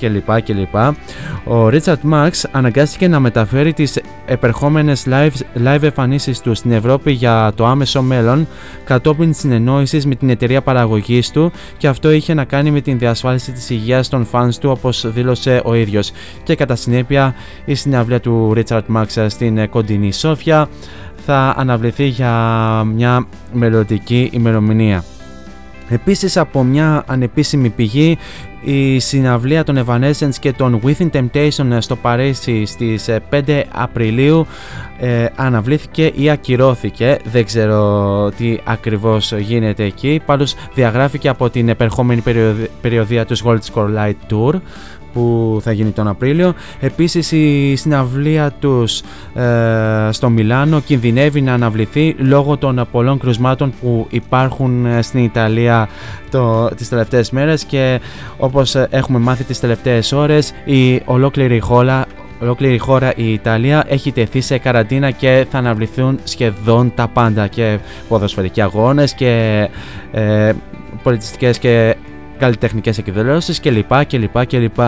κλπ. 0.00 0.40
κλπ. 0.42 0.74
Ο 1.44 1.66
Richard 1.66 2.12
Marx 2.12 2.30
αναγκάστηκε 2.50 3.08
να 3.08 3.20
μεταφέρει 3.20 3.72
τις 3.72 4.00
επερχόμενες 4.26 5.06
live, 5.10 5.64
live 5.64 5.82
εμφανίσεις 5.82 6.40
του 6.40 6.54
στην 6.54 6.72
Ευρώπη 6.72 7.12
για 7.12 7.52
το 7.54 7.66
άμεσο 7.66 8.02
μέλλον 8.02 8.46
κατόπιν 8.84 9.34
συνεννόησης 9.34 10.06
με 10.06 10.14
την 10.14 10.30
εταιρεία 10.30 10.62
παραγωγής 10.62 11.30
του 11.30 11.52
και 11.76 11.88
αυτό 11.88 12.10
είχε 12.10 12.34
να 12.34 12.44
κάνει 12.44 12.70
με 12.70 12.80
την 12.80 12.98
διασφάλιση 12.98 13.52
της 13.52 13.70
υγείας 13.70 14.08
των 14.08 14.26
fans 14.32 14.54
του 14.60 14.70
όπως 14.70 15.12
δήλωσε 15.12 15.60
ο 15.64 15.74
ίδιος 15.74 16.12
και 16.42 16.54
κατά 16.54 16.76
συνέπεια 16.76 17.34
η 17.64 17.74
συναυλία 17.74 18.20
του 18.20 18.54
Richard 18.56 18.82
Marx 18.96 19.26
στην 19.28 19.68
κοντινή 19.68 20.12
Σόφια 20.12 20.68
θα 21.26 21.54
αναβληθεί 21.56 22.04
για 22.04 22.32
μια 22.94 23.26
μελλοντική 23.52 24.30
ημερομηνία. 24.32 25.04
Επίσης 25.88 26.36
από 26.36 26.62
μια 26.62 27.04
ανεπίσημη 27.06 27.68
πηγή 27.68 28.18
η 28.64 28.98
συναυλία 28.98 29.64
των 29.64 29.84
Evanescence 29.86 30.34
και 30.40 30.52
των 30.52 30.80
Within 30.84 31.10
Temptation 31.12 31.76
στο 31.78 31.96
Παρίσι 31.96 32.64
στις 32.64 33.08
ε, 33.08 33.20
5 33.46 33.62
Απριλίου 33.72 34.46
ε, 35.00 35.26
αναβλήθηκε 35.36 36.12
ή 36.14 36.30
ακυρώθηκε. 36.30 37.18
Δεν 37.24 37.44
ξέρω 37.44 38.30
τι 38.36 38.58
ακριβώς 38.64 39.32
γίνεται 39.38 39.84
εκεί. 39.84 40.20
Πάντως 40.26 40.54
διαγράφηκε 40.74 41.28
από 41.28 41.50
την 41.50 41.68
επερχόμενη 41.68 42.20
περιοδ- 42.20 42.68
περιοδία 42.80 43.24
του 43.26 43.36
Gold 43.36 43.58
Score 43.74 43.88
Light 43.96 44.32
Tour 44.32 44.54
που 45.18 45.60
θα 45.62 45.72
γίνει 45.72 45.90
τον 45.90 46.08
Απρίλιο. 46.08 46.54
Επίσης 46.80 47.32
η 47.32 47.76
συναυλία 47.76 48.52
τους 48.58 49.00
ε, 49.34 50.08
στο 50.10 50.28
Μιλάνο 50.28 50.80
κινδυνεύει 50.80 51.40
να 51.40 51.52
αναβληθεί 51.52 52.14
λόγω 52.18 52.56
των 52.56 52.86
πολλών 52.90 53.18
κρουσμάτων 53.18 53.72
που 53.80 54.06
υπάρχουν 54.10 54.86
ε, 54.86 55.02
στην 55.02 55.24
Ιταλία 55.24 55.88
το, 56.30 56.68
τις 56.68 56.88
τελευταίες 56.88 57.30
μέρες 57.30 57.64
και 57.64 58.00
όπως 58.38 58.74
ε, 58.74 58.88
έχουμε 58.90 59.18
μάθει 59.18 59.44
τις 59.44 59.60
τελευταίες 59.60 60.12
ώρες 60.12 60.52
η 60.64 61.02
ολόκληρη 61.04 61.60
χώρα 61.60 62.06
Ολόκληρη 62.42 62.78
χώρα 62.78 63.12
η 63.16 63.32
Ιταλία 63.32 63.84
έχει 63.88 64.12
τεθεί 64.12 64.40
σε 64.40 64.58
καραντίνα 64.58 65.10
και 65.10 65.46
θα 65.50 65.58
αναβληθούν 65.58 66.18
σχεδόν 66.24 66.92
τα 66.94 67.08
πάντα 67.08 67.46
και 67.46 67.78
ποδοσφαιρικοί 68.08 68.60
αγώνες 68.60 69.14
και 69.14 69.68
ε, 70.12 70.52
πολιτιστικές 71.02 71.58
και 71.58 71.96
καλλιτεχνικές 72.38 72.98
εκδηλώσεις 72.98 73.60
κλπ. 73.60 74.04
κλπ, 74.04 74.46
κλπ. 74.46 74.80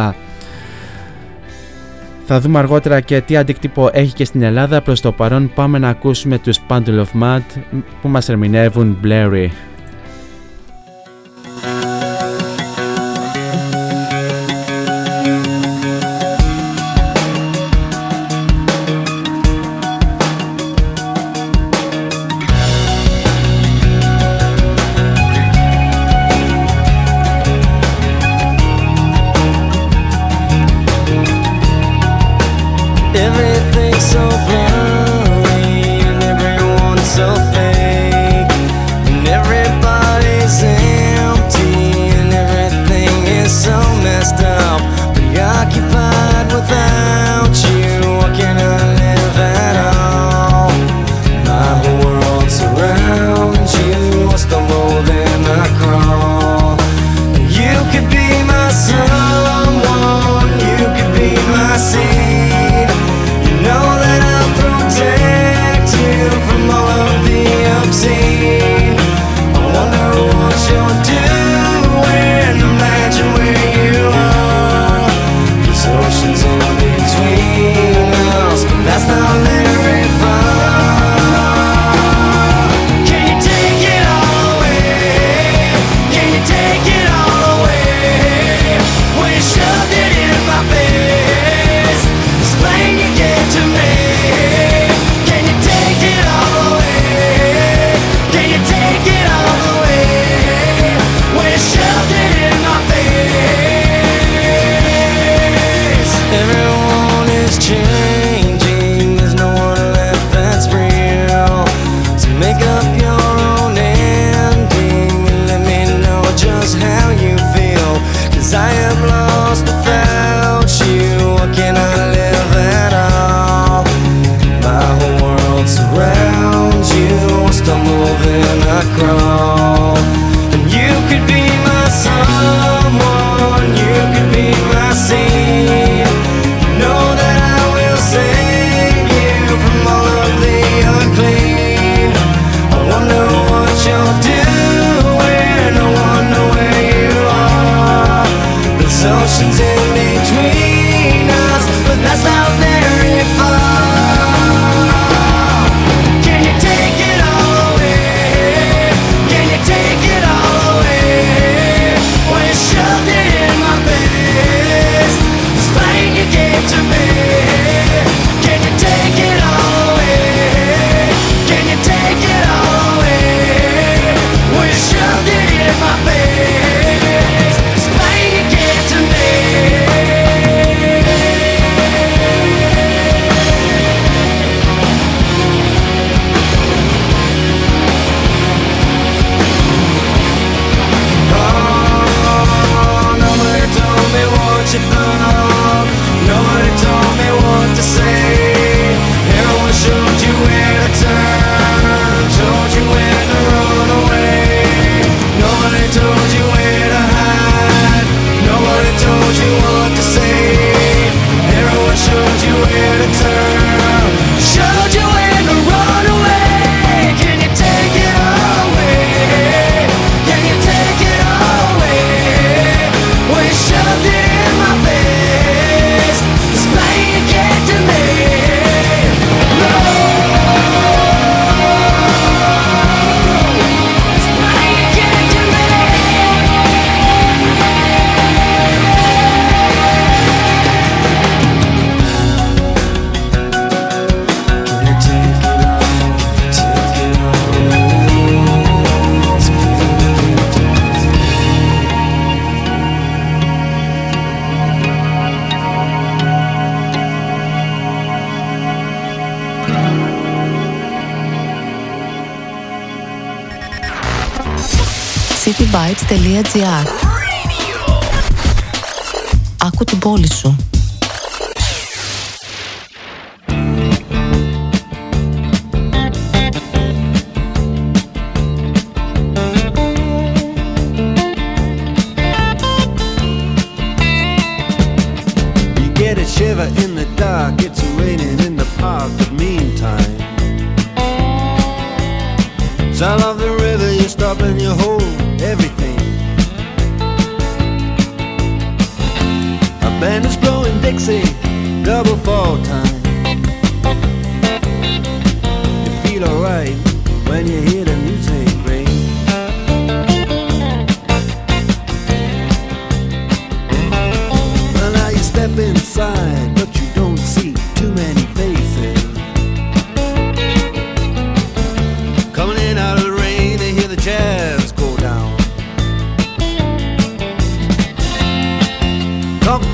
Θα 2.27 2.41
δούμε 2.41 2.59
αργότερα 2.59 3.01
και 3.01 3.21
τι 3.21 3.37
αντίκτυπο 3.37 3.91
έχει 3.93 4.13
και 4.15 4.25
στην 4.25 4.43
Ελλάδα. 4.43 4.81
Προς 4.81 5.01
το 5.01 5.13
παρόν 5.13 5.51
πάμε 5.55 5.79
να 5.79 5.89
ακούσουμε 5.89 6.39
τους 6.39 6.59
Bundle 6.69 7.05
of 7.05 7.23
Mud 7.23 7.43
που 8.03 8.09
μας 8.09 8.29
ερμηνεύουν 8.29 8.99
Blurry. 9.05 9.49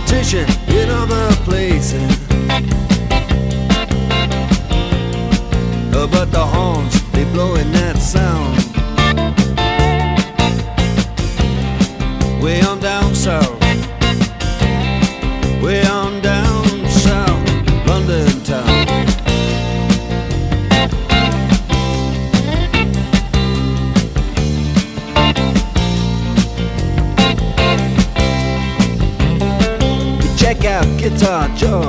competition 0.07 0.47
in 0.69 0.89
other 0.89 1.35
places. 1.45 2.11
Uh, 5.93 6.07
but 6.07 6.31
the 6.31 6.45
horns, 6.45 7.11
they 7.13 7.25
blowing 7.33 7.73
that 7.73 7.97
sound. 7.99 8.57
Way 12.43 12.61
on 12.63 12.76
guitar, 31.11 31.49
Joe. 31.55 31.86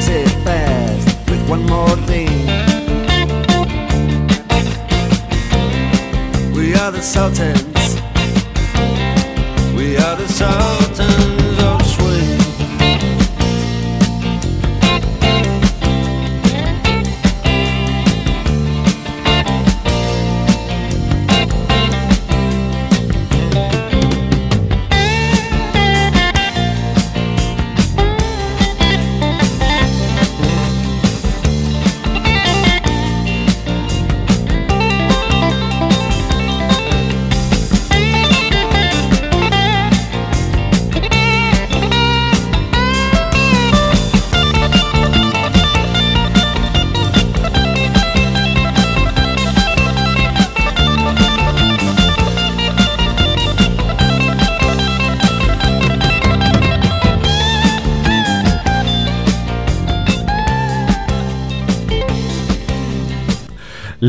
makes 0.00 0.08
it 0.08 0.44
fast 0.44 1.30
with 1.30 1.48
one 1.48 1.64
more 1.66 1.96
thing. 2.06 2.28
We 6.54 6.74
are 6.74 6.90
the 6.90 7.02
Sultans. 7.02 8.00
We 9.76 9.96
are 9.96 10.16
the 10.16 10.28
Sultans. 10.28 10.79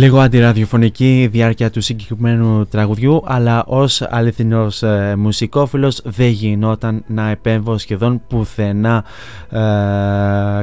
Λίγο 0.02 0.20
αντιραδιοφωνική 0.20 1.30
διάρκεια 1.32 1.70
του 1.70 1.82
συγκεκριμένου 1.82 2.66
τραγουδιού 2.68 3.22
αλλά 3.26 3.64
ως 3.66 4.02
αληθινός 4.02 4.84
ε, 4.84 5.16
μουσικόφιλος 5.18 6.02
δεν 6.04 6.28
γινόταν 6.28 7.04
να 7.08 7.30
επέμβω 7.30 7.78
σχεδόν 7.78 8.22
πουθενά 8.28 9.04
ε, 9.50 9.58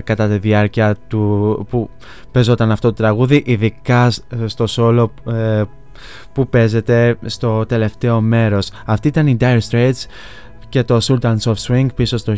κατά 0.04 0.28
τη 0.28 0.38
διάρκεια 0.38 0.96
του 1.08 1.66
που 1.70 1.90
παίζονταν 2.32 2.70
αυτό 2.70 2.88
το 2.88 2.94
τραγούδι 2.94 3.42
ειδικά 3.46 4.12
στο 4.46 4.66
σόλο 4.66 5.12
ε, 5.26 5.62
που 6.32 6.48
παίζεται 6.48 7.16
στο 7.26 7.66
τελευταίο 7.66 8.20
μέρος. 8.20 8.70
Αυτή 8.86 9.08
ήταν 9.08 9.26
η 9.26 9.36
Dire 9.40 9.58
Straits 9.70 10.04
και 10.68 10.82
το 10.82 10.98
Sultans 11.02 11.40
of 11.42 11.54
Swing 11.66 11.86
πίσω 11.94 12.16
στο 12.16 12.34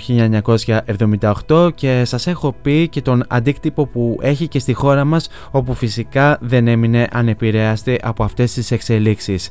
1978 1.46 1.70
και 1.74 2.04
σας 2.04 2.26
έχω 2.26 2.54
πει 2.62 2.88
και 2.88 3.02
τον 3.02 3.24
αντίκτυπο 3.28 3.86
που 3.86 4.18
έχει 4.22 4.48
και 4.48 4.58
στη 4.58 4.72
χώρα 4.72 5.04
μας 5.04 5.28
όπου 5.50 5.74
φυσικά 5.74 6.38
δεν 6.40 6.68
έμεινε 6.68 7.08
ανεπηρέαστη 7.12 7.98
από 8.02 8.24
αυτές 8.24 8.52
τις 8.52 8.70
εξελίξεις 8.70 9.48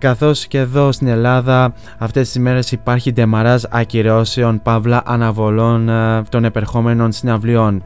καθώς 0.00 0.46
και 0.46 0.58
εδώ 0.58 0.92
στην 0.92 1.06
Ελλάδα 1.06 1.72
αυτές 1.98 2.30
τις 2.30 2.40
μέρες 2.40 2.72
υπάρχει 2.72 3.12
ντεμαράζ 3.12 3.62
ακυρώσεων 3.70 4.62
παύλα 4.62 5.02
αναβολών 5.06 5.88
ε, 5.88 6.22
των 6.28 6.44
επερχόμενων 6.44 7.12
συναυλιών. 7.12 7.82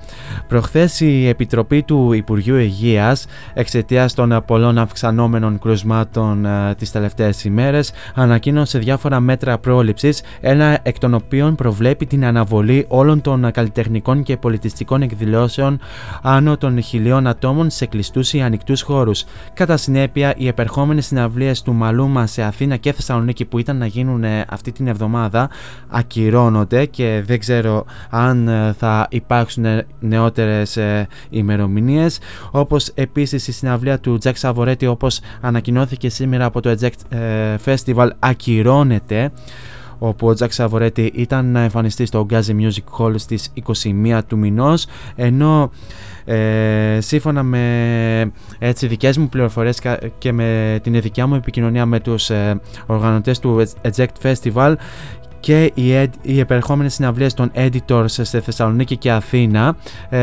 Προχθές 0.49 1.01
η 1.01 1.29
Επιτροπή 1.29 1.83
του 1.83 2.12
Υπουργείου 2.12 2.57
Υγείας 2.57 3.27
εξαιτίας 3.55 4.15
των 4.15 4.43
πολλών 4.47 4.79
αυξανόμενων 4.79 5.59
κρουσμάτων 5.59 6.45
ε, 6.45 6.75
τις 6.75 6.91
τελευταίες 6.91 7.45
ημέρες 7.45 7.93
ανακοίνωσε 8.15 8.79
διάφορα 8.79 9.21
μέτρα 9.21 9.59
πρόληψης 9.59 10.23
ένα 10.41 10.79
εκ 10.83 10.99
των 10.99 11.15
οποίων 11.15 11.55
προβλέπει 11.55 12.07
την 12.07 12.25
αναβολή 12.25 12.85
όλων 12.89 13.21
των 13.21 13.51
καλλιτεχνικών 13.51 14.23
και 14.23 14.37
πολιτιστικών 14.37 15.03
εκδηλώσεων 15.03 15.79
άνω 16.23 16.57
των 16.57 16.83
χιλίων 16.83 17.27
ατόμων 17.27 17.71
σε 17.71 17.87
κλειστούς 17.87 18.33
ή 18.33 18.41
ανοιχτούς 18.41 18.83
χώρους. 18.83 19.25
Κατά 19.55 19.77
συνέπεια 19.77 20.35
οι 20.37 20.47
επερχόμενες 20.47 21.07
συναυλίες 21.07 21.62
του 21.62 21.73
Μαλού 21.73 22.03
μα 22.07 22.27
σε 22.27 22.43
Αθήνα 22.43 22.77
και 22.77 22.93
Θεσσαλονίκη 22.93 23.45
που 23.45 23.59
ήταν 23.59 23.77
να 23.77 23.87
γίνουν 23.87 24.25
ε, 24.25 24.45
αυτή 24.49 24.73
την 24.73 24.87
εβδομάδα 24.87 25.51
ακυρώνονται 25.89 26.87
και 26.87 27.23
δεν 27.27 27.39
ξέρω 27.39 27.85
αν 28.11 28.49
ε, 28.49 28.75
θα 28.79 29.07
υπάρξουν 29.11 29.65
νεότερες 30.01 30.77
ε, 30.77 31.09
ημερομηνίες. 31.31 32.19
όπως 32.51 32.89
επίσης 32.95 33.49
η 33.49 33.53
συναυλία 33.53 33.99
του 33.99 34.19
Jack 34.23 34.35
Savoretti 34.41 34.87
όπως 34.89 35.21
ανακοινώθηκε 35.41 36.09
σήμερα 36.09 36.45
από 36.45 36.61
το 36.61 36.77
Eject 36.81 37.17
Festival 37.65 38.09
ακυρώνεται 38.19 39.33
όπου 39.99 40.27
ο 40.27 40.35
Τζακ 40.35 40.53
Σαβορέτη 40.53 41.13
ήταν 41.15 41.47
να 41.53 41.61
εμφανιστεί 41.61 42.07
στο 42.07 42.27
Gazi 42.31 42.61
Music 42.61 42.99
Hall 42.99 43.15
στις 43.17 43.53
21 44.11 44.21
του 44.27 44.39
μηνός 44.39 44.87
ενώ 45.15 45.71
ε, 46.25 46.99
σύμφωνα 47.01 47.43
με 47.43 48.33
έτσι, 48.59 48.87
δικές 48.87 49.19
μου 49.19 49.29
πληροφορίες 49.29 49.81
και 50.19 50.33
με 50.33 50.79
την 50.83 51.01
δικιά 51.01 51.27
μου 51.27 51.35
επικοινωνία 51.35 51.87
με 51.87 52.01
τους 52.01 52.31
ε, 52.31 52.61
οργανωτές 52.87 53.39
του 53.39 53.67
Eject 53.83 54.07
Festival 54.23 54.75
και 55.45 55.73
οι, 55.75 56.11
οι 56.23 56.39
επερχόμενες 56.39 56.95
συναυλίες 56.95 57.35
των 57.35 57.51
editors 57.55 58.05
σε 58.07 58.41
Θεσσαλονίκη 58.41 58.97
και 58.97 59.11
Αθήνα 59.11 59.77
ε, 60.09 60.19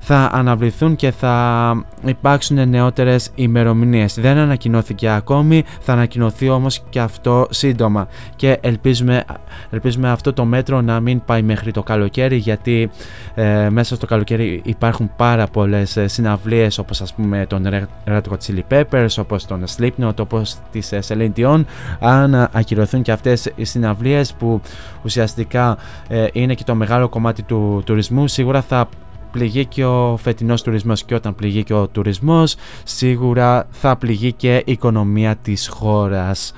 θα 0.00 0.30
αναβληθούν 0.32 0.96
και 0.96 1.10
θα 1.10 1.84
υπάρξουν 2.04 2.68
νεότερες 2.68 3.30
ημερομηνίες. 3.34 4.14
Δεν 4.14 4.36
ανακοινώθηκε 4.36 5.08
ακόμη, 5.08 5.64
θα 5.80 5.92
ανακοινωθεί 5.92 6.48
όμως 6.48 6.82
και 6.88 7.00
αυτό 7.00 7.46
σύντομα 7.50 8.08
και 8.36 8.58
ελπίζουμε, 8.60 9.24
ελπίζουμε 9.70 10.10
αυτό 10.10 10.32
το 10.32 10.44
μέτρο 10.44 10.80
να 10.80 11.00
μην 11.00 11.24
πάει 11.24 11.42
μέχρι 11.42 11.70
το 11.70 11.82
καλοκαίρι 11.82 12.36
γιατί 12.36 12.90
ε, 13.34 13.68
μέσα 13.70 13.94
στο 13.94 14.06
καλοκαίρι 14.06 14.60
υπάρχουν 14.64 15.10
πάρα 15.16 15.46
πολλές 15.46 15.96
ε, 15.96 16.06
συναυλίες 16.06 16.78
όπως 16.78 17.00
ας 17.00 17.14
πούμε 17.14 17.46
τον 17.48 17.66
Red 18.06 18.20
Hot 18.30 18.36
Chili 18.46 18.62
Peppers, 18.70 19.14
όπως 19.18 19.46
τον 19.46 19.64
Slipknot, 19.76 20.16
όπως 20.20 20.56
τις 20.72 20.92
ε, 20.92 20.98
Celine 21.08 21.32
Dion 21.36 21.64
αν 22.00 22.48
ακυρωθούν 22.52 23.02
και 23.02 23.12
αυτές 23.12 23.50
οι 23.54 23.64
συναυλίες 23.66 24.34
που 24.34 24.60
ουσιαστικά 25.04 25.78
ε, 26.08 26.26
είναι 26.32 26.54
και 26.54 26.64
το 26.64 26.74
μεγάλο 26.74 27.08
κομμάτι 27.08 27.42
του 27.42 27.82
τουρισμού. 27.84 28.26
Σίγουρα 28.26 28.62
θα 28.62 28.88
πληγεί 29.30 29.64
και 29.66 29.84
ο 29.84 30.16
φετινός 30.16 30.62
τουρισμός 30.62 31.04
και 31.04 31.14
όταν 31.14 31.34
πληγεί 31.34 31.64
και 31.64 31.74
ο 31.74 31.88
τουρισμός 31.88 32.56
σίγουρα 32.84 33.66
θα 33.70 33.96
πληγεί 33.96 34.32
και 34.32 34.56
η 34.56 34.72
οικονομία 34.72 35.36
της 35.36 35.68
χώρας. 35.68 36.54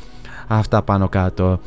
Αυτά 0.49 0.83
πάνω 0.83 1.09
κάτω. 1.09 1.61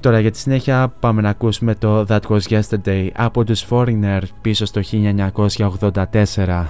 Τώρα 0.00 0.20
για 0.20 0.30
τη 0.30 0.38
συνέχεια 0.38 0.92
πάμε 1.00 1.22
να 1.22 1.28
ακούσουμε 1.28 1.74
το 1.74 2.06
That 2.08 2.20
Was 2.28 2.60
Yesterday 2.60 3.08
από 3.16 3.44
τους 3.44 3.64
Foreigner 3.70 4.20
πίσω 4.40 4.64
στο 4.64 4.80
1984 4.80 6.64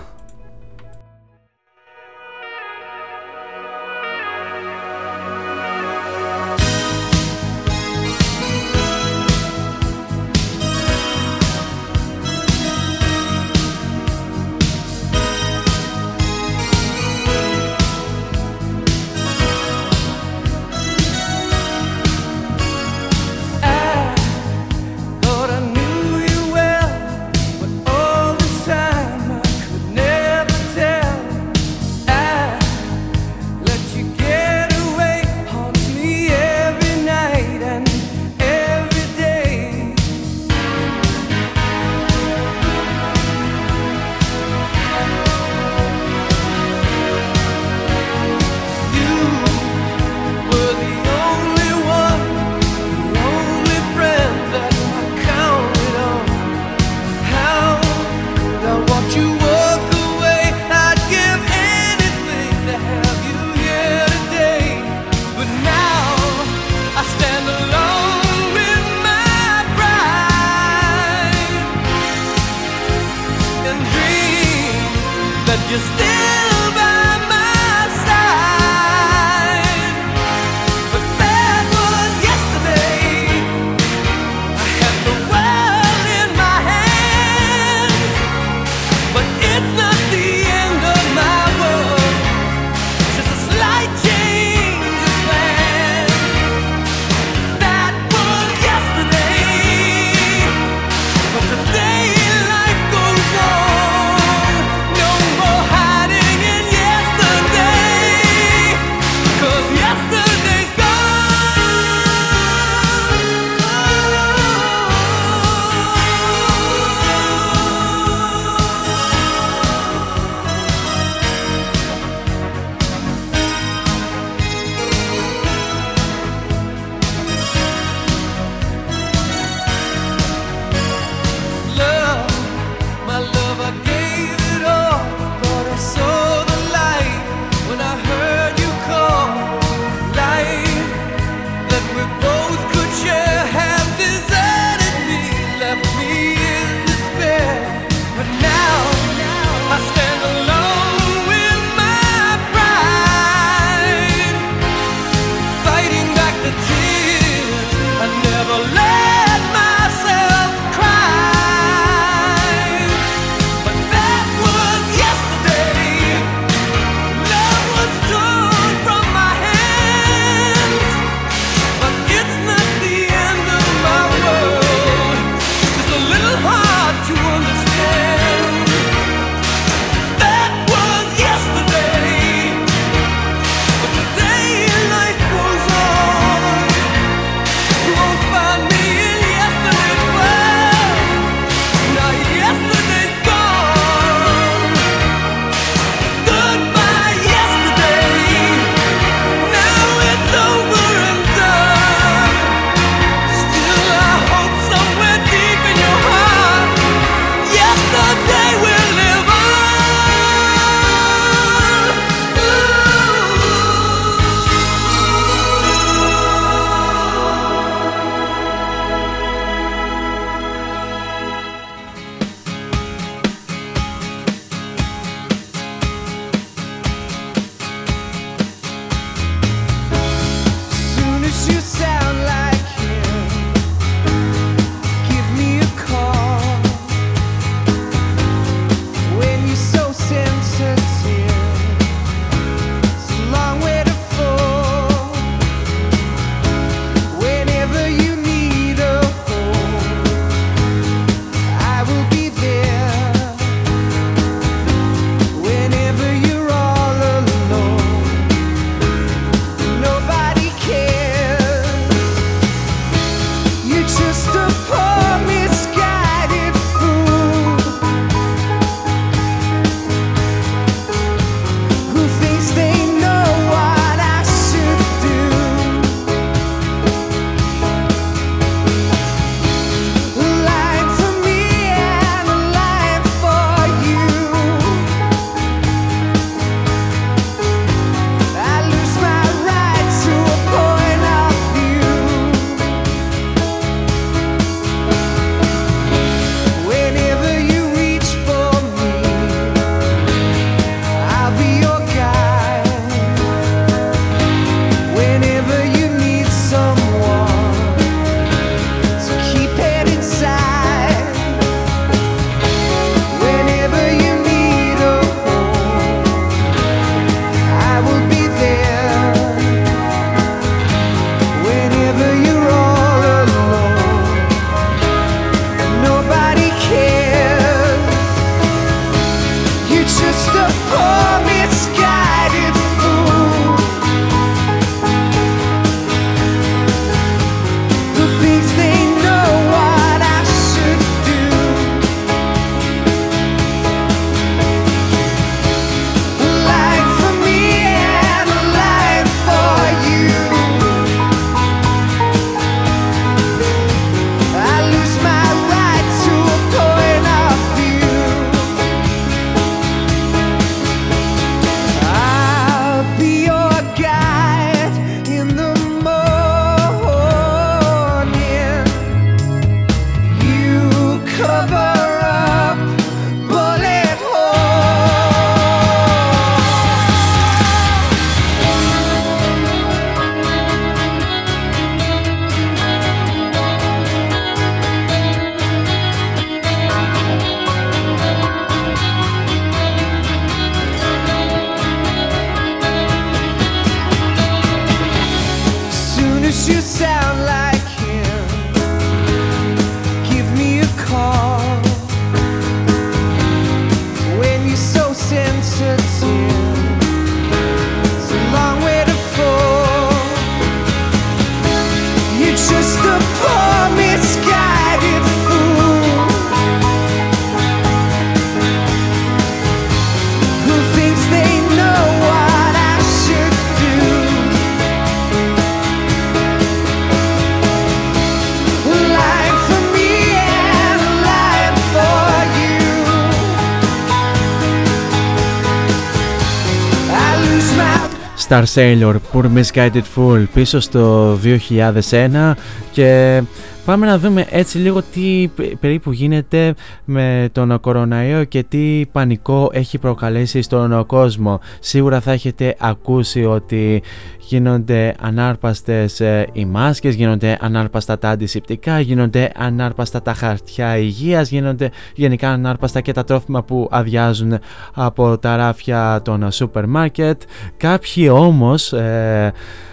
Star 438.31 438.45
Sailor, 438.55 438.95
Poor 439.13 439.25
Misguided 439.25 439.83
Fool 439.97 440.25
πίσω 440.35 440.61
στο 440.61 441.15
2001 441.15 442.35
και 442.73 443.23
Πάμε 443.71 443.87
να 443.87 443.99
δούμε 443.99 444.27
έτσι 444.31 444.59
λίγο 444.59 444.83
τι 444.83 445.31
περίπου 445.61 445.93
γίνεται 445.93 446.55
με 446.85 447.29
τον 447.33 447.61
κοροναϊό 447.61 448.25
και 448.25 448.43
τι 448.43 448.87
πανικό 448.93 449.51
έχει 449.53 449.79
προκαλέσει 449.79 450.43
στον 450.43 450.87
κόσμο. 450.87 451.41
Σίγουρα 451.61 452.01
θα 452.01 452.13
έχετε 452.13 452.57
ακούσει 452.59 453.25
ότι 453.25 453.83
γίνονται 454.19 454.95
ανάρπαστες 455.01 456.01
ε, 456.01 456.29
οι 456.33 456.45
μάσκες, 456.45 456.95
γίνονται 456.95 457.39
ανάρπαστα 457.41 457.99
τα 457.99 458.09
αντισηπτικά, 458.09 458.81
γίνονται 458.81 459.33
ανάρπαστα 459.37 460.03
τα 460.03 460.15
χαρτιά 460.15 460.77
υγείας, 460.77 461.31
γίνονται 461.31 461.71
γενικά 461.95 462.31
ανάρπαστα 462.31 462.81
και 462.81 462.93
τα 462.93 463.05
τρόφιμα 463.05 463.43
που 463.43 463.69
αδειάζουν 463.71 464.39
από 464.75 465.19
τα 465.19 465.37
ράφια 465.37 466.01
των 466.05 466.31
σούπερ 466.31 466.67
μάρκετ. 466.67 467.23
Κάποιοι 467.57 468.09
όμως... 468.13 468.73
Ε, 468.73 469.33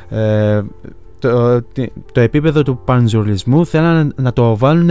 ε, 0.09 0.61
το, 1.20 1.61
το 2.11 2.20
επίπεδο 2.20 2.63
του 2.63 2.80
πανζουλισμού 2.86 3.65
θέλανε 3.65 4.11
να 4.15 4.34
το 4.34 4.57
βάλουν 4.57 4.89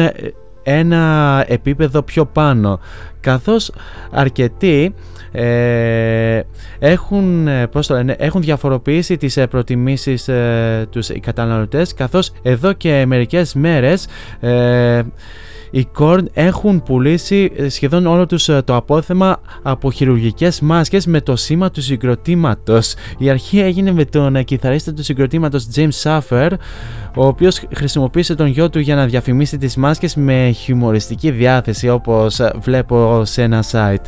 ένα 0.62 1.44
επίπεδο 1.48 2.02
πιο 2.02 2.24
πάνω. 2.26 2.80
Καθώς 3.20 3.72
αρκετοί 4.10 4.94
ε, 5.32 6.40
έχουν, 6.78 7.48
πώς 7.70 7.86
το 7.86 7.94
λένε, 7.94 8.16
έχουν 8.18 8.40
διαφοροποιήσει 8.40 9.16
τις 9.16 9.36
ε, 9.36 9.46
προτιμήσεις 9.46 10.28
ε, 10.28 10.86
τους 10.90 11.08
οι 11.08 11.20
καταναλωτές 11.20 11.94
καθώς 11.94 12.32
εδώ 12.42 12.72
και 12.72 13.04
μερικές 13.06 13.54
μέρες 13.54 14.06
ε, 14.40 15.02
οι 15.76 15.88
Korn 15.98 16.24
έχουν 16.32 16.82
πουλήσει 16.82 17.52
ε, 17.56 17.68
σχεδόν 17.68 18.06
όλο 18.06 18.26
τους 18.26 18.48
ε, 18.48 18.62
το 18.64 18.76
απόθεμα 18.76 19.40
από 19.62 19.90
χειρουργικές 19.90 20.60
μάσκες 20.60 21.06
με 21.06 21.20
το 21.20 21.36
σήμα 21.36 21.70
του 21.70 21.82
συγκροτήματος. 21.82 22.94
Η 23.18 23.30
αρχή 23.30 23.60
έγινε 23.60 23.92
με 23.92 24.04
τον 24.04 24.36
ε, 24.36 24.42
κιθαρίστα 24.42 24.92
του 24.92 25.02
συγκροτήματος 25.02 25.68
James 25.74 26.02
Suffer, 26.02 26.50
ο 27.16 27.26
οποίος 27.26 27.60
χρησιμοποίησε 27.74 28.34
τον 28.34 28.46
γιο 28.46 28.70
του 28.70 28.78
για 28.78 28.94
να 28.94 29.06
διαφημίσει 29.06 29.58
τις 29.58 29.76
μάσκες 29.76 30.14
με 30.14 30.50
χιουμοριστική 30.54 31.30
διάθεση 31.30 31.88
όπως 31.88 32.40
βλέπω 32.58 33.24
σε 33.24 33.42
ένα 33.42 33.64
site. 33.70 34.04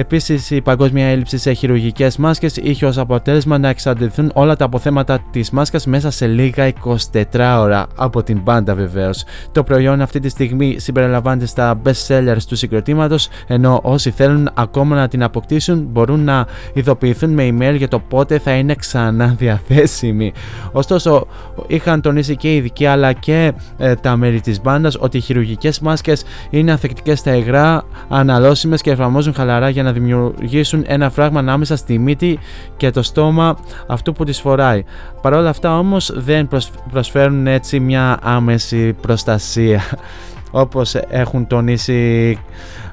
Επίσης, 0.00 0.50
η 0.50 0.60
παγκόσμια 0.60 1.06
έλλειψη 1.06 1.38
σε 1.38 1.52
χειρουργικές 1.52 2.16
μάσκες 2.16 2.56
είχε 2.56 2.86
ως 2.86 2.98
αποτέλεσμα 2.98 3.58
να 3.58 3.68
εξαντληθούν 3.68 4.30
όλα 4.34 4.56
τα 4.56 4.64
αποθέματα 4.64 5.18
της 5.30 5.50
μάσκας 5.50 5.86
μέσα 5.86 6.10
σε 6.10 6.26
λίγα 6.26 6.72
24 7.12 7.58
ώρα 7.58 7.86
από 7.96 8.22
την 8.22 8.40
μπάντα 8.40 8.74
βεβαίως. 8.74 9.24
Το 9.52 9.62
προϊόν 9.62 10.00
αυτή 10.00 10.20
τη 10.20 10.28
στιγμή 10.28 10.76
συμπεριλαμβάνεται 10.78 11.46
στα 11.46 11.82
best 11.84 12.06
sellers 12.08 12.42
του 12.48 12.56
συγκροτήματος, 12.56 13.28
ενώ 13.46 13.80
όσοι 13.82 14.10
θέλουν 14.10 14.50
ακόμα 14.54 14.96
να 14.96 15.08
την 15.08 15.22
αποκτήσουν 15.22 15.86
μπορούν 15.90 16.24
να 16.24 16.46
ειδοποιηθούν 16.72 17.30
με 17.30 17.48
email 17.48 17.76
για 17.76 17.88
το 17.88 17.98
πότε 17.98 18.38
θα 18.38 18.52
είναι 18.52 18.74
ξανά 18.74 19.34
διαθέσιμη. 19.38 20.32
Ωστόσο, 20.72 21.26
είχαν 21.66 22.00
τονίσει 22.00 22.36
και 22.36 22.52
οι 22.52 22.56
ειδικοί 22.56 22.86
αλλά 22.86 23.12
και 23.12 23.52
ε, 23.78 23.94
τα 23.94 24.16
μέλη 24.16 24.40
της 24.40 24.60
μπάντας 24.60 24.96
ότι 25.00 25.16
οι 25.16 25.20
χειρουργικές 25.20 25.80
μάσκες 25.80 26.24
είναι 26.50 26.70
ανθεκτικέ 26.70 27.14
στα 27.14 27.36
υγρά, 27.36 27.82
αναλώσιμες 28.08 28.82
και 28.82 28.90
εφαρμόζουν 28.90 29.34
χαλαρά 29.34 29.68
για 29.68 29.82
να 29.82 29.87
δημιουργήσουν 29.92 30.84
ένα 30.86 31.10
φράγμα 31.10 31.38
ανάμεσα 31.38 31.76
στη 31.76 31.98
μύτη 31.98 32.38
και 32.76 32.90
το 32.90 33.02
στόμα 33.02 33.58
αυτού 33.86 34.12
που 34.12 34.24
τις 34.24 34.40
φοράει. 34.40 34.84
Παρ' 35.22 35.32
όλα 35.32 35.48
αυτά 35.48 35.78
όμως 35.78 36.12
δεν 36.14 36.48
προσφέρουν 36.90 37.46
έτσι 37.46 37.80
μια 37.80 38.18
άμεση 38.22 38.92
προστασία 38.92 39.82
όπως 40.50 40.94
έχουν 40.94 41.46
τονίσει 41.46 42.38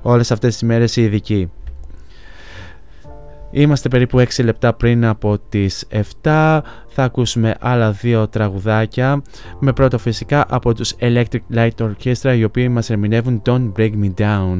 όλες 0.02 0.32
αυτές 0.32 0.54
τις 0.54 0.68
μέρες 0.68 0.96
οι 0.96 1.04
ειδικοί. 1.04 1.50
Είμαστε 3.58 3.90
περίπου 3.90 4.20
6 4.20 4.44
λεπτά 4.44 4.74
πριν 4.74 5.06
από 5.06 5.40
τις 5.50 5.88
7, 5.92 6.02
θα 6.88 7.04
ακούσουμε 7.04 7.56
άλλα 7.60 7.92
δύο 7.92 8.28
τραγουδάκια 8.28 9.22
με 9.60 9.74
πρώτο 9.74 9.98
φυσικά 9.98 10.46
από 10.50 10.74
τους 10.74 10.94
Electric 11.00 11.40
Light 11.56 11.70
Orchestra 11.80 12.36
οι 12.38 12.44
οποίοι 12.44 12.68
μας 12.72 12.90
ερμηνεύουν 12.90 13.42
Don't 13.46 13.72
Break 13.78 13.92
Me 13.92 14.14
Down. 14.18 14.60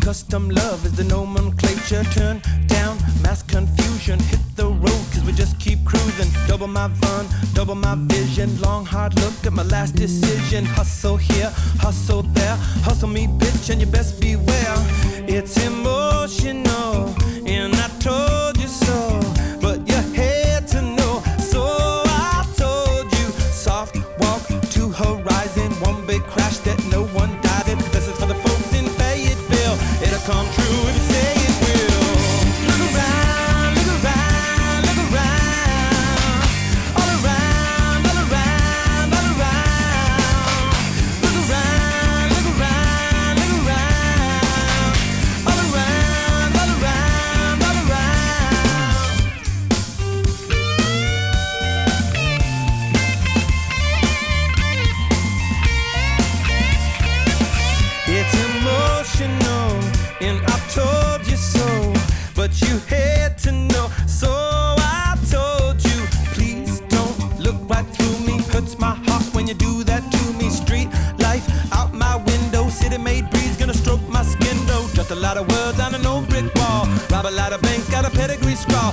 custom 0.00 0.50
love. 0.50 0.65
You 62.66 62.78
had 62.88 63.38
to 63.38 63.52
know, 63.52 63.88
so 64.06 64.30
I 64.30 65.16
told 65.30 65.82
you. 65.84 65.98
Please 66.34 66.80
don't 66.88 67.18
look 67.38 67.56
right 67.68 67.86
through 67.96 68.18
me. 68.26 68.42
Hurts 68.52 68.78
my 68.78 68.94
heart 69.06 69.24
when 69.34 69.46
you 69.46 69.54
do 69.54 69.84
that 69.84 70.02
to 70.12 70.22
me. 70.38 70.50
Street 70.50 70.88
life 71.18 71.46
out 71.72 71.94
my 71.94 72.16
window, 72.16 72.68
city 72.68 72.98
made 72.98 73.28
breeze 73.30 73.56
gonna 73.56 73.74
stroke 73.74 74.06
my 74.08 74.22
skin 74.22 74.56
though. 74.66 74.86
Just 74.94 75.10
a 75.10 75.14
lot 75.14 75.36
of 75.36 75.48
words 75.48 75.78
on 75.80 75.94
an 75.94 76.06
old 76.06 76.28
brick 76.28 76.52
wall. 76.54 76.86
Rob 77.10 77.26
a 77.26 77.30
lot 77.30 77.52
of 77.52 77.60
banks, 77.62 77.88
got 77.90 78.04
a 78.04 78.10
pedigree 78.10 78.54
scrawl. 78.54 78.92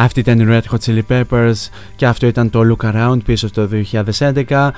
Αυτή 0.00 0.20
ήταν 0.20 0.40
η 0.40 0.44
Red 0.48 0.74
Hot 0.74 0.78
Chili 0.84 1.02
Peppers 1.08 1.68
και 1.96 2.06
αυτό 2.06 2.26
ήταν 2.26 2.50
το 2.50 2.60
Look 2.70 2.92
Around 2.92 3.18
πίσω 3.24 3.48
στο 3.48 3.68
2011 4.48 4.70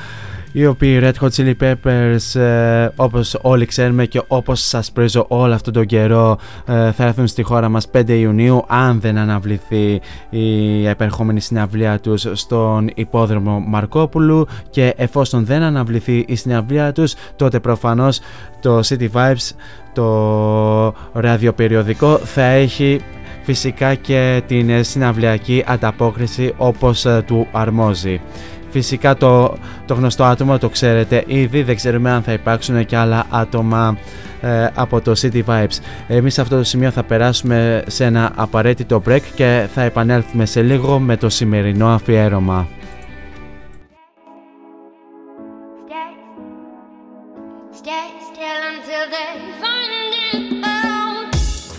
οι 0.53 0.67
οποίοι 0.67 1.01
Red 1.03 1.13
Hot 1.21 1.29
Chili 1.37 1.53
Peppers 1.61 2.41
ε, 2.41 2.89
όπως 2.97 3.39
όλοι 3.43 3.67
ξέρουμε 3.67 4.07
και 4.07 4.23
όπως 4.27 4.61
σας 4.61 4.93
πρίζω 4.93 5.25
όλο 5.29 5.55
αυτόν 5.55 5.73
τον 5.73 5.87
καιρό 5.87 6.39
ε, 6.67 6.93
θα 6.93 7.05
έρθουν 7.05 7.27
στη 7.27 7.43
χώρα 7.43 7.69
μας 7.69 7.89
5 7.93 8.09
Ιουνίου 8.09 8.65
αν 8.67 9.01
δεν 9.01 9.19
αναβληθεί 9.19 10.01
η 10.31 10.87
επερχόμενη 10.87 11.41
συναυλία 11.41 12.01
τους 12.01 12.27
στον 12.33 12.91
υπόδρομο 12.95 13.61
Μαρκόπουλου 13.67 14.47
και 14.71 14.95
εφόσον 14.97 15.45
δεν 15.45 15.63
αναβληθεί 15.63 16.25
η 16.29 16.35
συναυλία 16.35 16.93
τους 16.93 17.15
τότε 17.37 17.61
προφανώς 17.61 18.21
το 18.61 18.81
City 18.85 19.09
Vibes 19.13 19.51
το 19.93 20.95
ραδιοπεριοδικό 21.13 22.17
θα 22.17 22.43
έχει 22.43 23.01
φυσικά 23.43 23.95
και 23.95 24.43
την 24.47 24.85
συναυλιακή 24.85 25.65
ανταπόκριση 25.67 26.55
όπως 26.57 27.05
ε, 27.05 27.23
του 27.27 27.47
αρμόζει. 27.53 28.21
Φυσικά 28.71 29.17
το, 29.17 29.57
το 29.87 29.95
γνωστό 29.95 30.25
άτομο 30.25 30.59
το 30.59 30.69
ξέρετε 30.69 31.25
ήδη, 31.27 31.63
δεν 31.63 31.77
ξέρουμε 31.77 32.11
αν 32.11 32.23
θα 32.23 32.33
υπάρξουν 32.33 32.87
και 32.87 32.97
άλλα 32.97 33.27
άτομα 33.31 33.97
ε, 34.41 34.67
από 34.75 35.01
το 35.01 35.13
City 35.21 35.43
Vibes. 35.47 35.79
Εμείς 36.09 36.35
σε 36.35 36.41
αυτό 36.41 36.57
το 36.57 36.65
σημείο 36.65 36.91
θα 36.91 37.03
περάσουμε 37.03 37.83
σε 37.87 38.05
ένα 38.05 38.33
απαραίτητο 38.35 39.03
break 39.09 39.23
και 39.35 39.67
θα 39.75 39.83
επανέλθουμε 39.83 40.47
σε 40.47 40.63
λίγο 40.63 40.99
με 40.99 41.17
το 41.17 41.29
σημερινό 41.29 41.89
αφιέρωμα. 41.89 42.69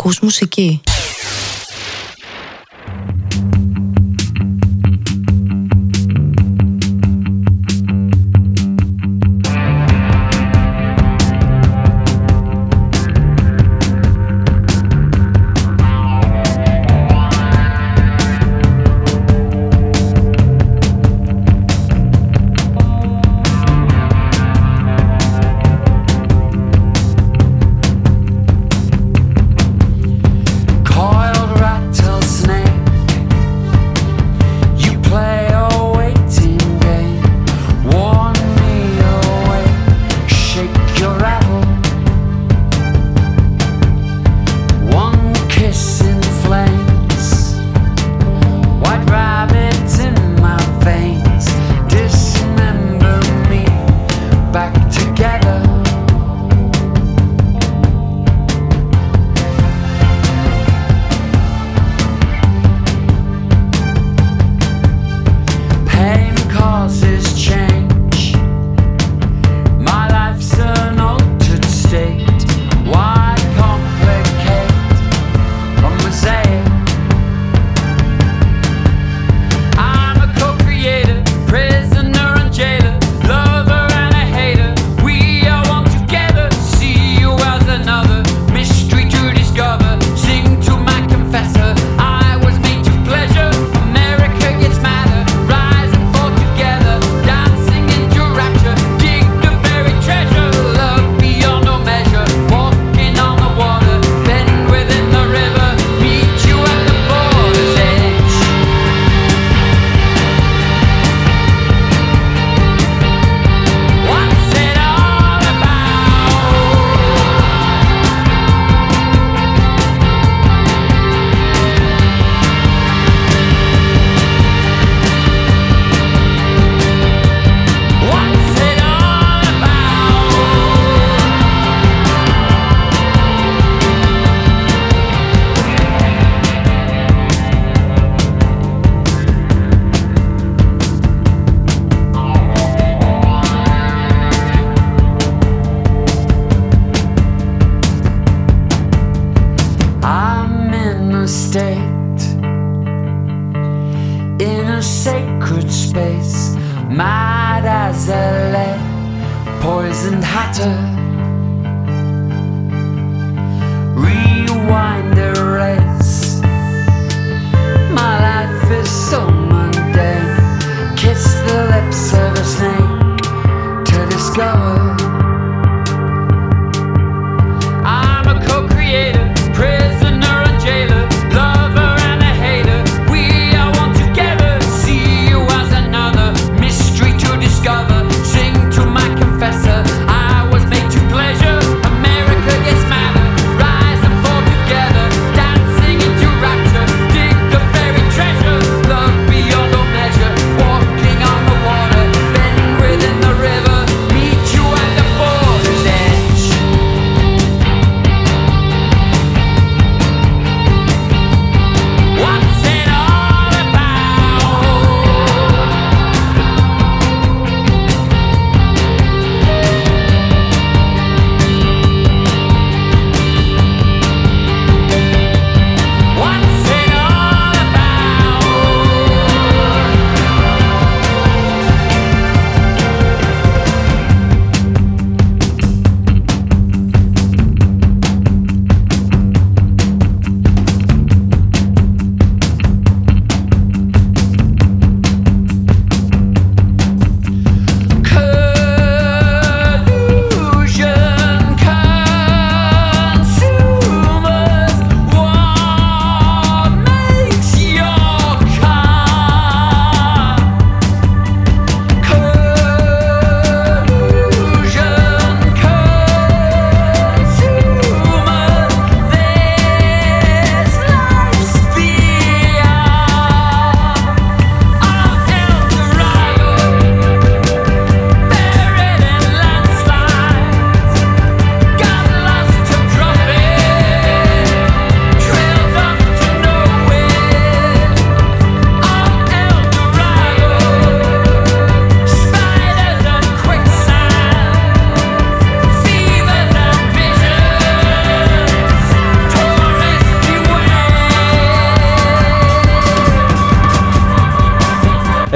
Ακούς 0.00 0.20
μουσική. 0.20 0.80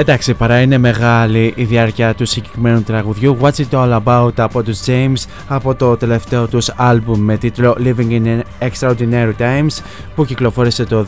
Εντάξει, 0.03 0.33
παρά 0.33 0.61
είναι 0.61 0.77
μεγάλη 0.77 1.53
η 1.55 1.63
διάρκεια 1.63 2.13
του 2.13 2.25
συγκεκριμένου 2.25 2.83
τραγουδιού 2.83 3.37
What's 3.41 3.55
It 3.55 3.69
All 3.71 3.99
About 4.03 4.31
από 4.37 4.63
τους 4.63 4.79
James 4.85 5.27
από 5.47 5.75
το 5.75 5.97
τελευταίο 5.97 6.47
τους 6.47 6.69
άλμπουμ 6.75 7.19
με 7.19 7.37
τίτλο 7.37 7.77
Living 7.83 8.09
in 8.09 8.39
Extraordinary 8.59 9.33
Times 9.37 9.81
που 10.15 10.25
κυκλοφόρησε 10.25 10.85
το 10.85 11.05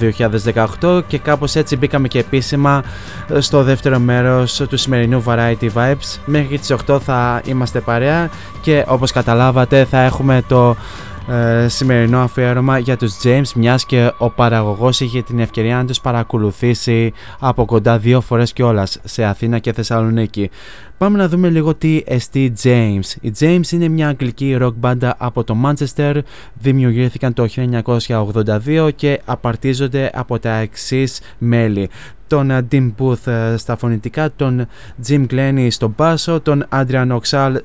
2018 0.81 1.01
και 1.07 1.17
κάπως 1.17 1.55
έτσι 1.55 1.77
μπήκαμε 1.77 2.07
και 2.07 2.19
επίσημα 2.19 2.83
στο 3.39 3.63
δεύτερο 3.63 3.99
μέρος 3.99 4.61
του 4.69 4.77
σημερινού 4.77 5.23
Variety 5.23 5.69
Vibes. 5.73 6.19
Μέχρι 6.25 6.59
τις 6.59 6.75
8 6.87 6.99
θα 7.01 7.41
είμαστε 7.45 7.79
παρέα 7.79 8.29
και 8.61 8.85
όπως 8.87 9.11
καταλάβατε 9.11 9.85
θα 9.85 10.01
έχουμε 10.01 10.43
το 10.47 10.75
ε, 11.29 11.67
σημερινό 11.67 12.19
αφιέρωμα 12.19 12.77
για 12.77 12.97
τους 12.97 13.17
James 13.23 13.51
μιας 13.55 13.85
και 13.85 14.11
ο 14.17 14.29
παραγωγός 14.29 14.99
είχε 14.99 15.21
την 15.21 15.39
ευκαιρία 15.39 15.75
να 15.75 15.85
τους 15.85 16.01
παρακολουθήσει 16.01 17.13
από 17.39 17.65
κοντά 17.65 17.97
δύο 17.97 18.21
φορές 18.21 18.53
κιόλας 18.53 18.99
σε 19.03 19.23
Αθήνα 19.23 19.59
και 19.59 19.73
Θεσσαλονίκη. 19.73 20.49
Πάμε 20.97 21.17
να 21.17 21.27
δούμε 21.27 21.49
λίγο 21.49 21.75
τι 21.75 22.03
εστί 22.05 22.53
James. 22.63 23.15
Οι 23.21 23.31
James 23.39 23.71
είναι 23.71 23.87
μια 23.87 24.07
αγγλική 24.07 24.57
rock 24.61 24.73
μπάντα 24.75 25.15
από 25.17 25.43
το 25.43 25.55
Manchester, 25.65 26.19
δημιουργήθηκαν 26.53 27.33
το 27.33 27.47
1982 28.07 28.89
και 28.95 29.21
απαρτίζονται 29.25 30.11
από 30.13 30.39
τα 30.39 30.55
εξής 30.55 31.21
μέλη. 31.37 31.89
Τον 32.27 32.51
ε, 32.51 32.67
Dean 32.71 32.91
Booth 32.99 33.27
ε, 33.27 33.57
στα 33.57 33.77
φωνητικά, 33.77 34.31
τον 34.35 34.67
Jim 35.07 35.25
Glennie 35.31 35.67
στο 35.69 35.93
μπάσο, 35.95 36.39
τον 36.41 36.65
Adrian 36.71 37.17
Oxal 37.19 37.55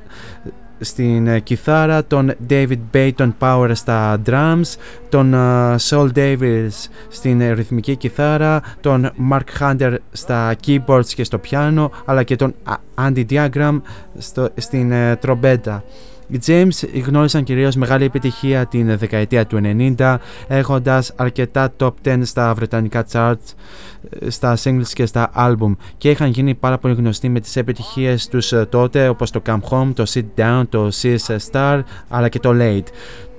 στην 0.81 1.27
ε, 1.27 1.39
κιθάρα, 1.41 2.05
τον 2.05 2.33
David 2.51 2.79
Bayton 2.95 3.33
Power 3.39 3.71
στα 3.73 4.23
drums, 4.27 4.75
τον 5.09 5.35
ε, 5.35 5.75
Saul 5.79 6.09
Davis 6.15 6.69
στην 7.09 7.41
ε, 7.41 7.53
ρυθμική 7.53 7.97
κιθάρα, 7.97 8.61
τον 8.81 9.11
Mark 9.33 9.61
Hunter 9.61 9.95
στα 10.13 10.55
keyboards 10.67 11.07
και 11.07 11.25
στο 11.25 11.39
πιάνο, 11.39 11.91
αλλά 12.05 12.23
και 12.23 12.37
τον 12.37 12.55
Α- 12.65 13.09
Andy 13.09 13.25
Diagram 13.31 13.81
στο, 14.19 14.49
στην 14.57 14.91
ε, 14.93 15.17
τρομπέτα. 15.17 15.85
Οι 16.31 16.39
James 16.47 17.03
γνώρισαν 17.07 17.45
κυρίως 17.45 17.77
μεγάλη 17.77 18.05
επιτυχία 18.05 18.67
την 18.67 18.99
δεκαετία 18.99 19.47
του 19.47 19.61
90 19.99 20.17
έχοντας 20.49 21.13
αρκετά 21.17 21.73
top 21.77 21.91
10 22.05 22.21
στα 22.23 22.55
βρετανικά 22.55 23.07
charts, 23.13 23.55
ε, 24.11 24.31
στα 24.31 24.57
singles 24.63 24.89
και 24.93 25.07
στα 25.07 25.31
album 25.37 25.77
και 25.99 26.11
είχαν 26.11 26.31
γίνει 26.31 26.55
πάρα 26.55 26.79
πολύ 26.79 26.95
γνωστοί 26.95 27.29
με 27.29 27.41
τις 27.41 27.57
επιτυχίες 27.57 28.29
τους 28.29 28.53
ε, 28.53 28.67
τότε 28.71 29.09
όπως 29.09 29.31
το 29.31 29.43
Come 29.47 29.61
Home, 29.71 29.93
το 29.95 30.05
Sit 30.09 30.25
Down, 30.37 30.63
το 30.69 30.89
She's 31.03 31.27
a 31.27 31.37
Star 31.51 31.81
αλλά 32.09 32.29
και 32.29 32.39
το 32.39 32.51
Late. 32.55 32.87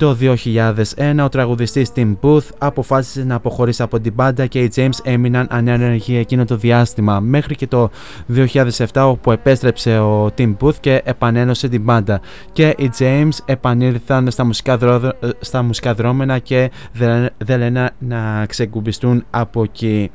Το 0.02 0.18
2001 0.20 1.24
ο 1.24 1.30
τραγουδιστής 1.30 1.92
Tim 1.96 2.16
Booth 2.22 2.48
αποφάσισε 2.58 3.24
να 3.24 3.36
αποχωρήσει 3.36 3.82
από 3.82 4.00
την 4.00 4.14
μπάντα 4.14 4.46
και 4.46 4.60
οι 4.60 4.72
James 4.76 5.00
έμειναν 5.04 5.48
ανένεργοι 5.50 6.18
εκείνο 6.18 6.46
το 6.46 6.56
διάστημα 6.56 7.20
μέχρι 7.20 7.56
και 7.56 7.68
το 7.68 7.90
2007 8.36 8.86
όπου 8.94 9.32
επέστρεψε 9.32 10.00
ο 10.00 10.32
Tim 10.38 10.56
Booth 10.60 10.76
και 10.80 11.02
επανένωσε 11.06 11.68
την 11.68 11.82
μπάντα 11.82 12.22
και 12.52 12.76
οι 12.78 12.90
James 13.00 13.30
επανήλθαν 13.46 14.32
στα 14.32 14.46
μουσικά, 14.46 14.78
δρό- 14.78 15.04
ε, 15.04 15.30
στα 15.40 15.64
μουσικά 15.64 15.94
δρόμενα 15.94 16.40
και 16.40 16.72
δεν, 16.94 17.30
δεν 17.38 17.60
λένε 17.60 17.90
να 18.00 18.46
ξεκουμπιστούν 18.46 19.26
από 19.30 19.64
εκεί. 19.64 20.12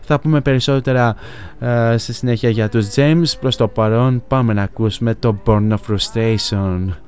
Θα 0.00 0.20
πούμε 0.20 0.40
περισσότερα 0.40 1.16
ε, 1.58 1.94
στη 1.96 2.12
συνέχεια 2.12 2.50
για 2.50 2.68
τους 2.68 2.86
James. 2.94 3.38
Προς 3.40 3.56
το 3.56 3.68
παρόν 3.68 4.22
πάμε 4.28 4.52
να 4.52 4.62
ακούσουμε 4.62 5.14
το 5.14 5.38
Born 5.46 5.68
of 5.68 5.76
Frustration. 5.88 7.07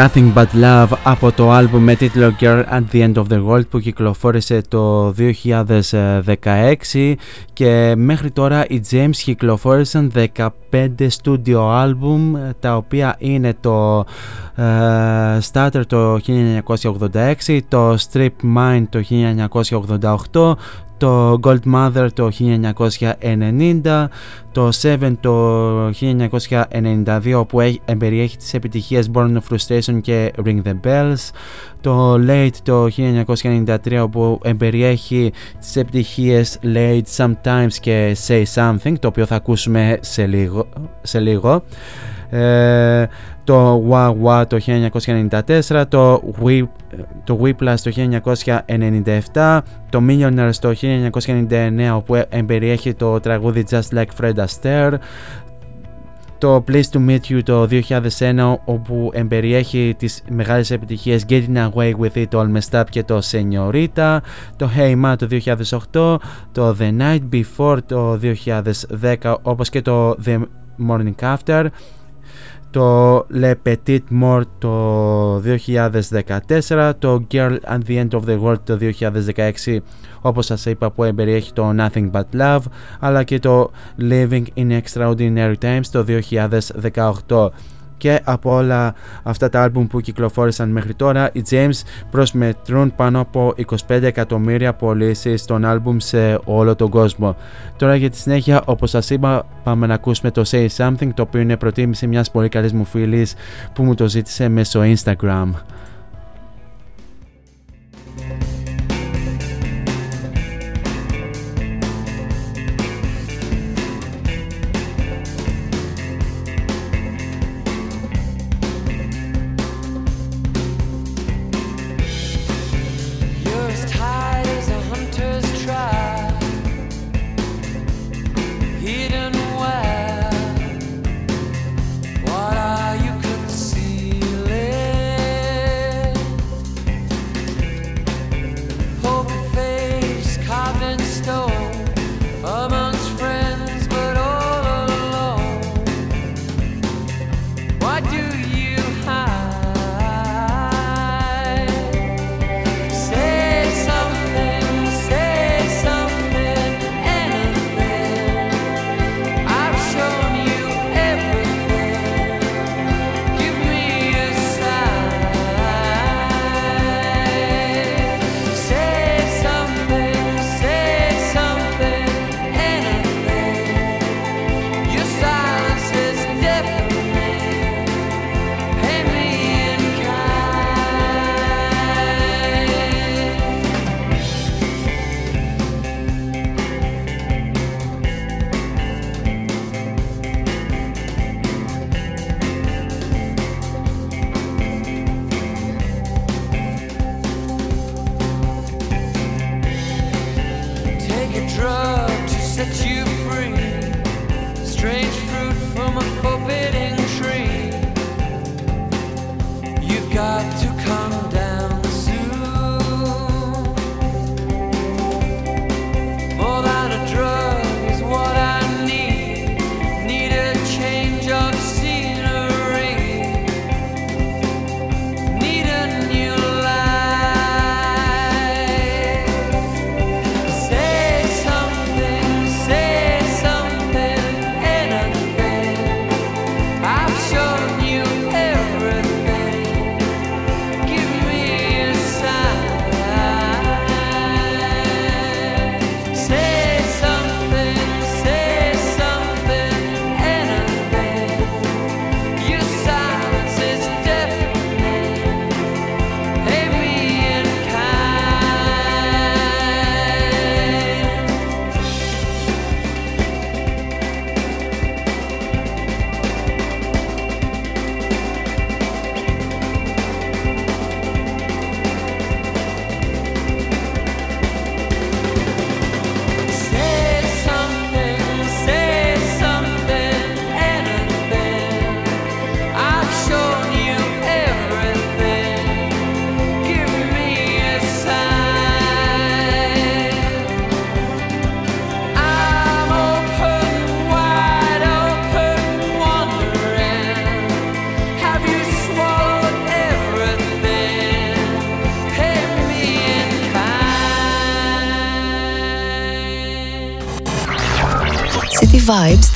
Nothing 0.00 0.32
But 0.34 0.46
Love 0.62 0.88
από 1.04 1.32
το 1.32 1.50
άλμπουμ 1.50 1.82
με 1.82 1.94
τίτλο 1.94 2.34
Girl 2.40 2.64
at 2.64 2.82
the 2.92 3.02
End 3.08 3.14
of 3.14 3.24
the 3.28 3.46
World 3.46 3.68
που 3.68 3.78
κυκλοφόρησε 3.78 4.60
το 4.68 5.14
2016 5.18 7.14
και 7.52 7.94
μέχρι 7.96 8.30
τώρα 8.30 8.66
οι 8.68 8.80
James 8.90 9.16
κυκλοφόρησαν 9.16 10.12
15 10.36 10.50
studio 11.22 11.84
album 11.84 12.20
τα 12.60 12.76
οποία 12.76 13.16
είναι 13.18 13.54
το 13.60 14.04
uh, 14.56 15.38
Starter 15.52 15.82
το 15.86 16.20
1986, 17.42 17.58
το 17.68 17.94
Strip 17.94 18.56
Mine 18.56 18.84
το 18.88 19.02
1988, 20.32 20.54
το 21.00 21.38
Gold 21.42 21.74
Mother 21.74 22.08
το 22.14 22.30
1990, 23.82 24.06
το 24.52 24.68
Seven 24.82 25.12
το 25.20 25.88
1992 25.88 27.44
που 27.48 27.60
εμπεριέχει 27.84 28.36
τις 28.36 28.54
επιτυχίες 28.54 29.10
Born 29.14 29.32
of 29.32 29.54
Frustration 29.54 30.00
και 30.00 30.32
Ring 30.44 30.62
the 30.62 30.74
Bells, 30.84 31.30
το 31.80 32.14
Late 32.28 32.56
το 32.62 32.88
1993 32.96 34.06
που 34.10 34.38
εμπεριέχει 34.42 35.32
τις 35.60 35.76
επιτυχίες 35.76 36.58
Late 36.74 37.16
Sometimes 37.16 37.72
και 37.80 38.16
Say 38.26 38.44
Something 38.54 38.98
το 38.98 39.08
οποίο 39.08 39.26
θα 39.26 39.34
ακούσουμε 39.34 39.98
σε 40.00 40.26
λίγο. 40.26 40.66
Σε 41.02 41.18
λίγο. 41.18 41.62
Ε, 42.30 43.06
το 43.44 43.84
Wah 43.90 44.14
Wah 44.24 44.44
το 44.48 44.58
1994, 45.70 45.84
το, 45.88 46.22
We, 46.44 46.62
το 47.24 47.40
Whiplash 47.42 47.78
το 47.82 47.90
1997, 49.32 49.60
το 49.90 50.00
Millionaires 50.08 50.54
το 50.60 50.74
1999 51.20 51.94
όπου 51.94 52.22
εμπεριέχει 52.28 52.94
το 52.94 53.20
τραγούδι 53.20 53.64
Just 53.70 53.96
Like 53.98 54.20
Fred 54.20 54.34
Astaire, 54.34 54.92
το 56.40 56.64
Place 56.68 56.90
to 56.92 57.08
Meet 57.08 57.20
You 57.28 57.42
το 57.44 57.68
2001 57.70 58.54
όπου 58.64 59.10
εμπεριέχει 59.12 59.94
τις 59.98 60.22
μεγάλες 60.30 60.70
επιτυχίες 60.70 61.24
Getting 61.28 61.70
Away 61.70 61.92
With 62.00 62.14
It, 62.14 62.28
All 62.30 62.52
Messed 62.52 62.80
Up 62.80 62.84
και 62.90 63.02
το 63.02 63.20
Señorita 63.30 64.18
το 64.56 64.70
Hey 64.76 65.04
Ma 65.04 65.14
το 65.18 65.28
2008 65.30 66.16
το 66.52 66.76
The 66.78 66.98
Night 66.98 67.20
Before 67.32 67.78
το 67.86 68.18
2010 69.02 69.34
όπως 69.42 69.68
και 69.68 69.82
το 69.82 70.10
The 70.24 70.38
Morning 70.88 71.36
After 71.36 71.66
το 72.70 73.18
Le 73.18 73.54
Petit 73.66 74.00
Mort 74.22 74.42
το 74.58 75.36
2014, 75.36 76.92
το 76.98 77.26
Girl 77.30 77.56
at 77.68 77.78
the 77.86 78.04
End 78.04 78.10
of 78.10 78.24
the 78.26 78.40
World 78.42 78.60
το 78.64 78.78
2016 78.80 79.76
όπως 80.20 80.46
σας 80.46 80.66
είπα 80.66 80.90
που 80.90 81.04
εμπεριέχει 81.04 81.52
το 81.52 81.74
Nothing 81.78 82.10
But 82.10 82.40
Love 82.40 82.62
αλλά 83.00 83.22
και 83.22 83.38
το 83.38 83.70
Living 84.00 84.44
in 84.56 84.80
Extraordinary 84.80 85.54
Times 85.60 85.86
το 85.92 86.04
2018 87.28 87.48
και 88.00 88.20
από 88.24 88.54
όλα 88.54 88.94
αυτά 89.22 89.48
τα 89.48 89.62
άλμπουμ 89.62 89.86
που 89.86 90.00
κυκλοφόρησαν 90.00 90.68
μέχρι 90.68 90.94
τώρα 90.94 91.30
οι 91.32 91.42
James 91.50 91.80
προσμετρούν 92.10 92.94
πάνω 92.96 93.20
από 93.20 93.54
25 93.88 94.02
εκατομμύρια 94.02 94.74
πωλήσεις 94.74 95.44
των 95.44 95.64
άλμπουμ 95.64 95.96
σε 95.98 96.40
όλο 96.44 96.76
τον 96.76 96.90
κόσμο. 96.90 97.36
Τώρα 97.76 97.96
για 97.96 98.10
τη 98.10 98.16
συνέχεια 98.16 98.62
όπως 98.64 98.90
σας 98.90 99.10
είπα 99.10 99.46
πάμε 99.62 99.86
να 99.86 99.94
ακούσουμε 99.94 100.30
το 100.30 100.42
Say 100.50 100.66
Something 100.76 101.08
το 101.14 101.22
οποίο 101.22 101.40
είναι 101.40 101.56
προτίμηση 101.56 102.06
μιας 102.06 102.30
πολύ 102.30 102.48
καλής 102.48 102.72
μου 102.72 102.84
φίλης 102.84 103.34
που 103.72 103.82
μου 103.82 103.94
το 103.94 104.08
ζήτησε 104.08 104.48
μέσω 104.48 104.80
Instagram. 104.82 105.50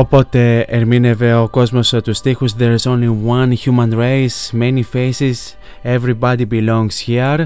Οπότε 0.00 0.60
ερμήνευε 0.60 1.34
ο 1.34 1.48
κόσμος 1.48 1.94
τους 2.04 2.16
στίχους 2.16 2.54
There's 2.58 2.82
only 2.84 3.08
one 3.26 3.52
human 3.64 3.92
race, 3.92 4.58
many 4.58 4.82
faces, 4.94 5.36
everybody 5.84 6.44
belongs 6.50 7.06
here 7.06 7.44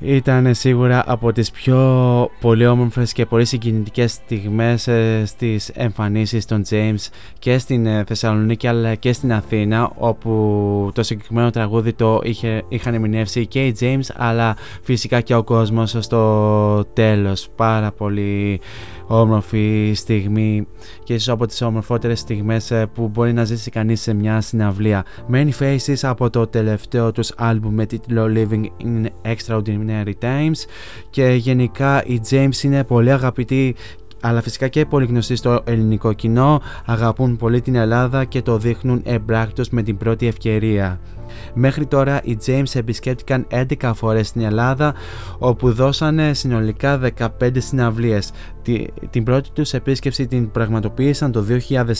ήταν 0.00 0.54
σίγουρα 0.54 1.02
από 1.06 1.32
τις 1.32 1.50
πιο 1.50 2.30
πολύ 2.40 2.66
όμορφες 2.66 3.12
και 3.12 3.26
πολύ 3.26 3.44
συγκινητικές 3.44 4.12
στιγμές 4.12 4.88
ε, 4.88 5.22
στις 5.26 5.68
εμφανίσεις 5.68 6.44
των 6.44 6.62
James 6.70 7.08
και 7.38 7.58
στην 7.58 7.86
ε, 7.86 8.04
Θεσσαλονίκη 8.06 8.66
αλλά 8.66 8.94
και 8.94 9.12
στην 9.12 9.32
Αθήνα 9.32 9.92
όπου 9.96 10.90
το 10.94 11.02
συγκεκριμένο 11.02 11.50
τραγούδι 11.50 11.92
το 11.92 12.20
είχε, 12.22 12.62
είχαν 12.68 12.94
ερμηνεύσει 12.94 13.46
και 13.46 13.66
οι 13.66 13.76
James 13.80 14.14
αλλά 14.16 14.56
φυσικά 14.82 15.20
και 15.20 15.34
ο 15.34 15.42
κόσμος 15.42 15.96
στο 15.98 16.84
τέλος. 16.92 17.48
Πάρα 17.56 17.92
πολύ 17.92 18.60
όμορφη 19.08 19.92
στιγμή 19.94 20.66
και 21.04 21.14
ίσως 21.14 21.28
από 21.28 21.46
τις 21.46 21.62
ομορφότερες 21.62 22.18
στιγμές 22.18 22.70
ε, 22.70 22.86
που 22.86 23.08
μπορεί 23.08 23.32
να 23.32 23.44
ζήσει 23.44 23.70
κανείς 23.70 24.00
σε 24.00 24.14
μια 24.14 24.40
συναυλία. 24.40 25.04
Many 25.32 25.50
Faces 25.58 25.98
από 26.02 26.30
το 26.30 26.46
τελευταίο 26.46 27.12
τους 27.12 27.32
άλμπουμ 27.36 27.74
με 27.74 27.86
τίτλο 27.86 28.26
Living 28.34 28.64
in 28.84 29.06
Extraordinary 29.34 30.12
Times 30.20 30.58
και 31.10 31.28
γενικά 31.28 32.04
οι 32.04 32.20
James 32.30 32.62
είναι 32.62 32.84
πολύ 32.84 33.12
αγαπητοί 33.12 33.74
αλλά 34.20 34.42
φυσικά 34.42 34.68
και 34.68 34.86
πολύ 34.86 35.06
γνωστοί 35.06 35.36
στο 35.36 35.60
ελληνικό 35.64 36.12
κοινό, 36.12 36.60
αγαπούν 36.86 37.36
πολύ 37.36 37.60
την 37.60 37.74
Ελλάδα 37.74 38.24
και 38.24 38.42
το 38.42 38.58
δείχνουν 38.58 39.02
εμπράκτος 39.04 39.70
με 39.70 39.82
την 39.82 39.96
πρώτη 39.96 40.26
ευκαιρία. 40.26 41.00
Μέχρι 41.54 41.86
τώρα 41.86 42.20
οι 42.22 42.38
James 42.46 42.74
επισκέπτηκαν 42.74 43.46
11 43.80 43.92
φορές 43.94 44.28
στην 44.28 44.42
Ελλάδα 44.42 44.94
όπου 45.38 45.72
δώσανε 45.72 46.34
συνολικά 46.34 47.00
15 47.18 47.50
συναυλίες. 47.56 48.30
Την 49.10 49.24
πρώτη 49.24 49.50
τους 49.52 49.72
επίσκεψη 49.72 50.26
την 50.26 50.50
πραγματοποίησαν 50.50 51.32
το 51.32 51.44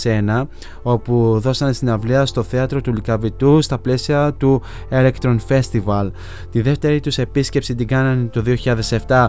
2001 0.03 0.43
όπου 0.83 1.39
δώσανε 1.41 1.73
συναυλία 1.73 2.27
στο 2.27 2.43
θέατρο 2.43 2.81
του 2.81 2.93
Λικαβητού 2.95 3.63
στα 3.63 3.79
πλαίσια 3.79 4.33
του 4.33 4.63
Electron 4.91 5.37
Festival. 5.49 6.11
Τη 6.51 6.61
δεύτερη 6.61 7.01
τους 7.01 7.19
επίσκεψη 7.19 7.75
την 7.75 7.87
κάνανε 7.87 8.25
το 8.25 8.43
2007 9.07 9.27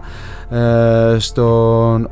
ε, 0.55 1.15
στον 1.19 2.09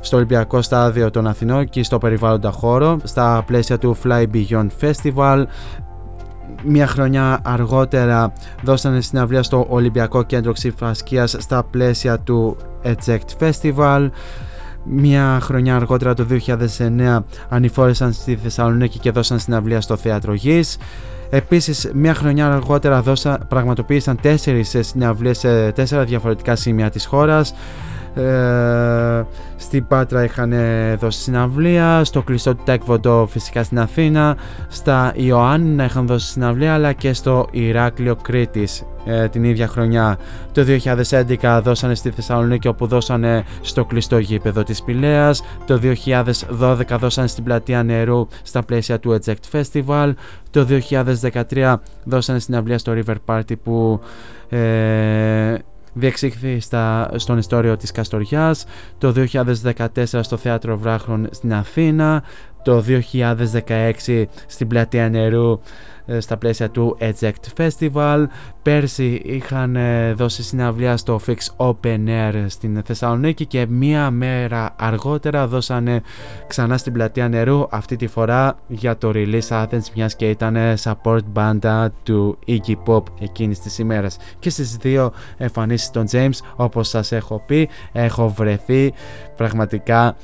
στο 0.00 0.16
Ολυμπιακό 0.16 0.62
Στάδιο 0.62 1.10
των 1.10 1.26
Αθηνών 1.26 1.68
και 1.68 1.82
στο 1.82 1.98
περιβάλλοντα 1.98 2.50
χώρο 2.50 2.98
στα 3.02 3.42
πλαίσια 3.46 3.78
του 3.78 3.96
Fly 4.04 4.26
Beyond 4.34 4.66
Festival 4.80 5.44
μια 6.64 6.86
χρονιά 6.86 7.40
αργότερα 7.42 8.32
δώσανε 8.62 9.00
συναυλία 9.00 9.42
στο 9.42 9.66
Ολυμπιακό 9.68 10.22
Κέντρο 10.22 10.52
Ξυφασκίας 10.52 11.36
στα 11.38 11.64
πλαίσια 11.70 12.18
του 12.18 12.56
Eject 12.82 13.38
Festival. 13.40 14.10
Μια 14.84 15.38
χρονιά 15.42 15.76
αργότερα 15.76 16.14
το 16.14 16.26
2009 16.78 17.18
ανηφόρεσαν 17.48 18.12
στη 18.12 18.36
Θεσσαλονίκη 18.36 18.98
και 18.98 19.10
δώσαν 19.10 19.38
συναυλία 19.38 19.80
στο 19.80 19.96
Θέατρο 19.96 20.34
Γης. 20.34 20.78
Επίσης, 21.30 21.90
μια 21.94 22.14
χρονιά 22.14 22.52
αργότερα 22.52 23.02
δώσα, 23.02 23.38
πραγματοποίησαν 23.48 24.18
τέσσερις 24.20 24.76
συναυλίες 24.80 25.38
σε 25.38 25.72
τέσσερα 25.72 26.04
διαφορετικά 26.04 26.56
σημεία 26.56 26.90
της 26.90 27.06
χώρας 27.06 27.54
ε, 28.14 29.24
στην 29.56 29.86
Πάτρα 29.86 30.24
είχαν 30.24 30.54
δώσει 30.98 31.20
συναυλία, 31.20 32.04
στο 32.04 32.22
κλειστό 32.22 32.54
του 32.54 32.62
Τέκβοντο 32.64 33.26
φυσικά 33.30 33.62
στην 33.62 33.78
Αθήνα, 33.78 34.36
στα 34.68 35.12
Ιωάννινα 35.16 35.84
είχαν 35.84 36.06
δώσει 36.06 36.26
συναυλία 36.26 36.74
αλλά 36.74 36.92
και 36.92 37.12
στο 37.12 37.48
Ηράκλειο 37.50 38.16
Κρήτης 38.16 38.84
ε, 39.04 39.28
την 39.28 39.44
ίδια 39.44 39.66
χρονιά. 39.66 40.18
Το 40.52 40.64
2011 41.40 41.60
δώσανε 41.62 41.94
στη 41.94 42.10
Θεσσαλονίκη 42.10 42.68
όπου 42.68 42.86
δώσανε 42.86 43.44
στο 43.60 43.84
κλειστό 43.84 44.18
γήπεδο 44.18 44.62
της 44.62 44.82
Πηλέας, 44.82 45.42
το 45.66 45.80
2012 46.60 46.82
δώσανε 46.98 47.26
στην 47.26 47.44
πλατεία 47.44 47.82
νερού 47.82 48.26
στα 48.42 48.62
πλαίσια 48.62 48.98
του 48.98 49.18
Eject 49.20 49.60
Festival, 49.60 50.12
το 50.50 50.66
2013 51.50 51.74
δώσανε 52.04 52.38
συναυλία 52.38 52.78
στο 52.78 52.92
River 52.96 53.16
Party 53.26 53.58
που 53.62 54.00
ε, 54.48 55.54
διεξήχθη 55.92 56.60
στα, 56.60 57.10
στον 57.16 57.38
ιστόριο 57.38 57.76
της 57.76 57.90
Καστοριάς, 57.90 58.64
το 58.98 59.14
2014 59.16 59.86
στο 60.04 60.36
Θέατρο 60.36 60.78
Βράχρων 60.78 61.28
στην 61.30 61.54
Αθήνα, 61.54 62.22
το 62.62 62.84
2016 64.06 64.24
στην 64.46 64.66
Πλατεία 64.68 65.08
Νερού 65.08 65.52
ε, 65.52 65.58
στα 66.18 66.36
πλαίσια 66.36 66.70
του 66.70 66.96
Eject 67.00 67.30
Festival. 67.56 68.24
Πέρσι 68.62 69.22
είχαν 69.24 69.76
ε, 69.76 70.12
δώσει 70.12 70.42
συναυλία 70.42 70.96
στο 70.96 71.20
Fix 71.26 71.36
Open 71.56 72.08
Air 72.08 72.44
στην 72.46 72.82
Θεσσαλονίκη 72.84 73.46
και 73.46 73.66
μία 73.66 74.10
μέρα 74.10 74.74
αργότερα 74.78 75.46
δώσανε 75.46 76.02
ξανά 76.46 76.76
στην 76.76 76.92
πλατεία 76.92 77.28
νερού 77.28 77.66
αυτή 77.70 77.96
τη 77.96 78.06
φορά 78.06 78.58
για 78.66 78.96
το 78.96 79.10
Release 79.14 79.48
Athens 79.48 79.88
μιας 79.94 80.16
και 80.16 80.30
ήταν 80.30 80.56
support 80.82 81.20
band 81.34 81.86
του 82.02 82.38
Iggy 82.46 82.74
Pop 82.86 83.02
εκείνης 83.20 83.60
της 83.60 83.78
ημέρας 83.78 84.16
και 84.38 84.50
στις 84.50 84.76
δύο 84.76 85.12
εμφανίσεις 85.36 85.90
των 85.90 86.06
James 86.10 86.38
όπως 86.56 86.88
σας 86.88 87.12
έχω 87.12 87.42
πει 87.46 87.68
έχω 87.92 88.28
βρεθεί 88.28 88.92
πραγματικά 89.36 90.16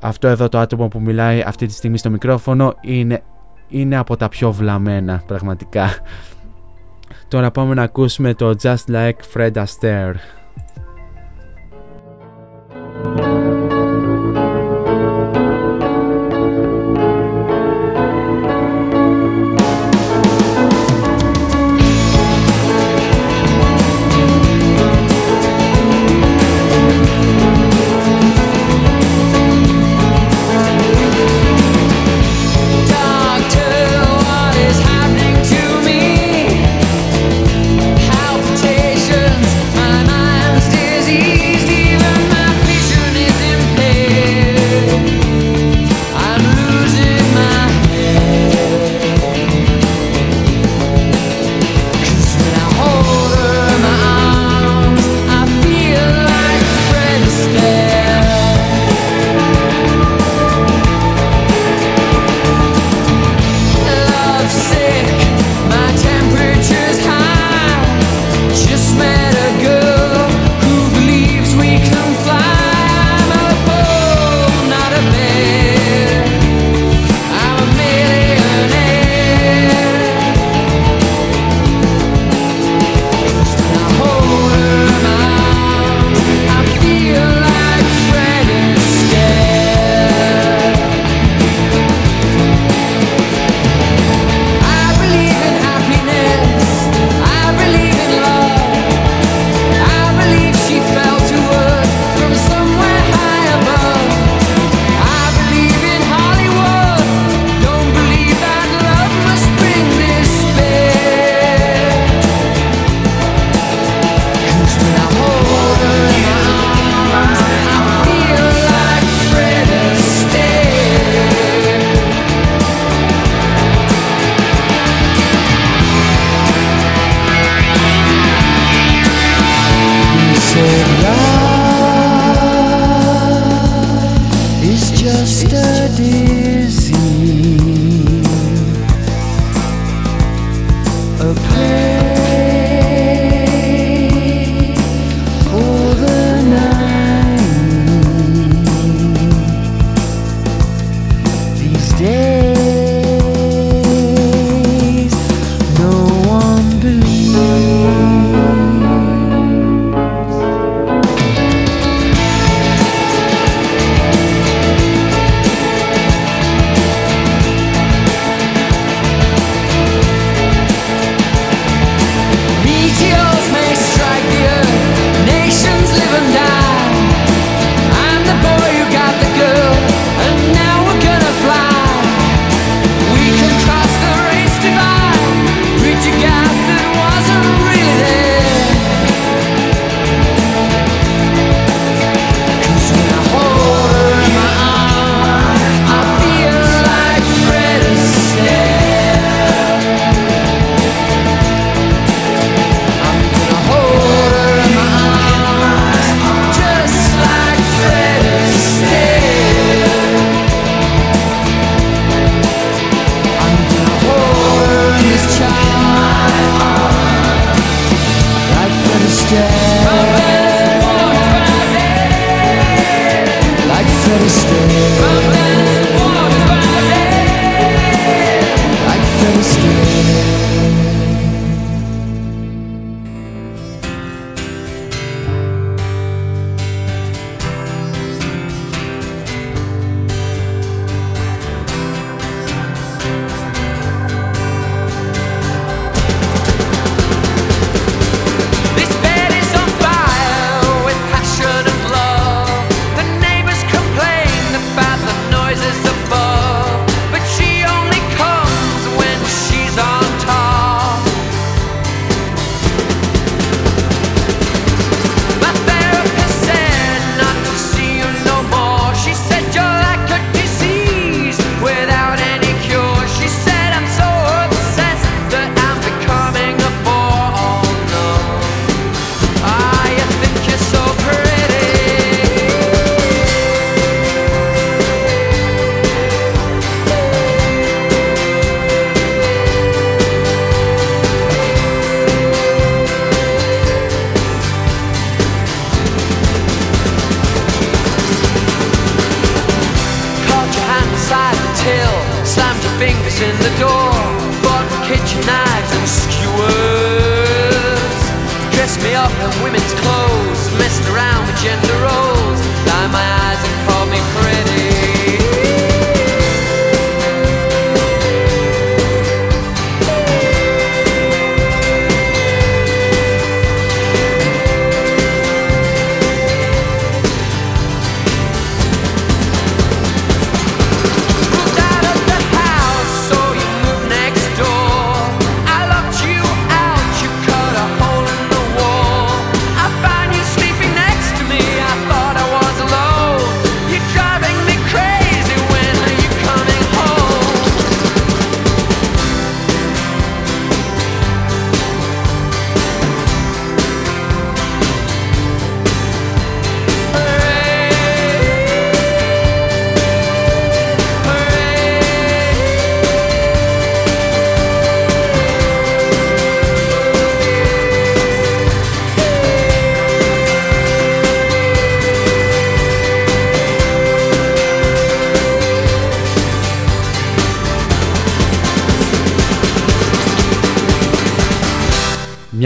αυτό 0.00 0.28
εδώ 0.28 0.48
το 0.48 0.58
άτομο 0.58 0.88
που 0.88 1.00
μιλάει 1.00 1.42
αυτή 1.46 1.66
τη 1.66 1.72
στιγμή 1.72 1.98
στο 1.98 2.10
μικρόφωνο 2.10 2.74
είναι 2.80 3.22
είναι 3.68 3.96
από 3.96 4.16
τα 4.16 4.28
πιο 4.28 4.52
βλαμμένα 4.52 5.22
πραγματικά. 5.26 5.90
Τώρα 7.28 7.50
πάμε 7.50 7.74
να 7.74 7.82
ακούσουμε 7.82 8.34
το 8.34 8.54
Just 8.62 8.84
Like 8.90 9.18
Fred 9.34 9.52
Astaire. 9.52 10.14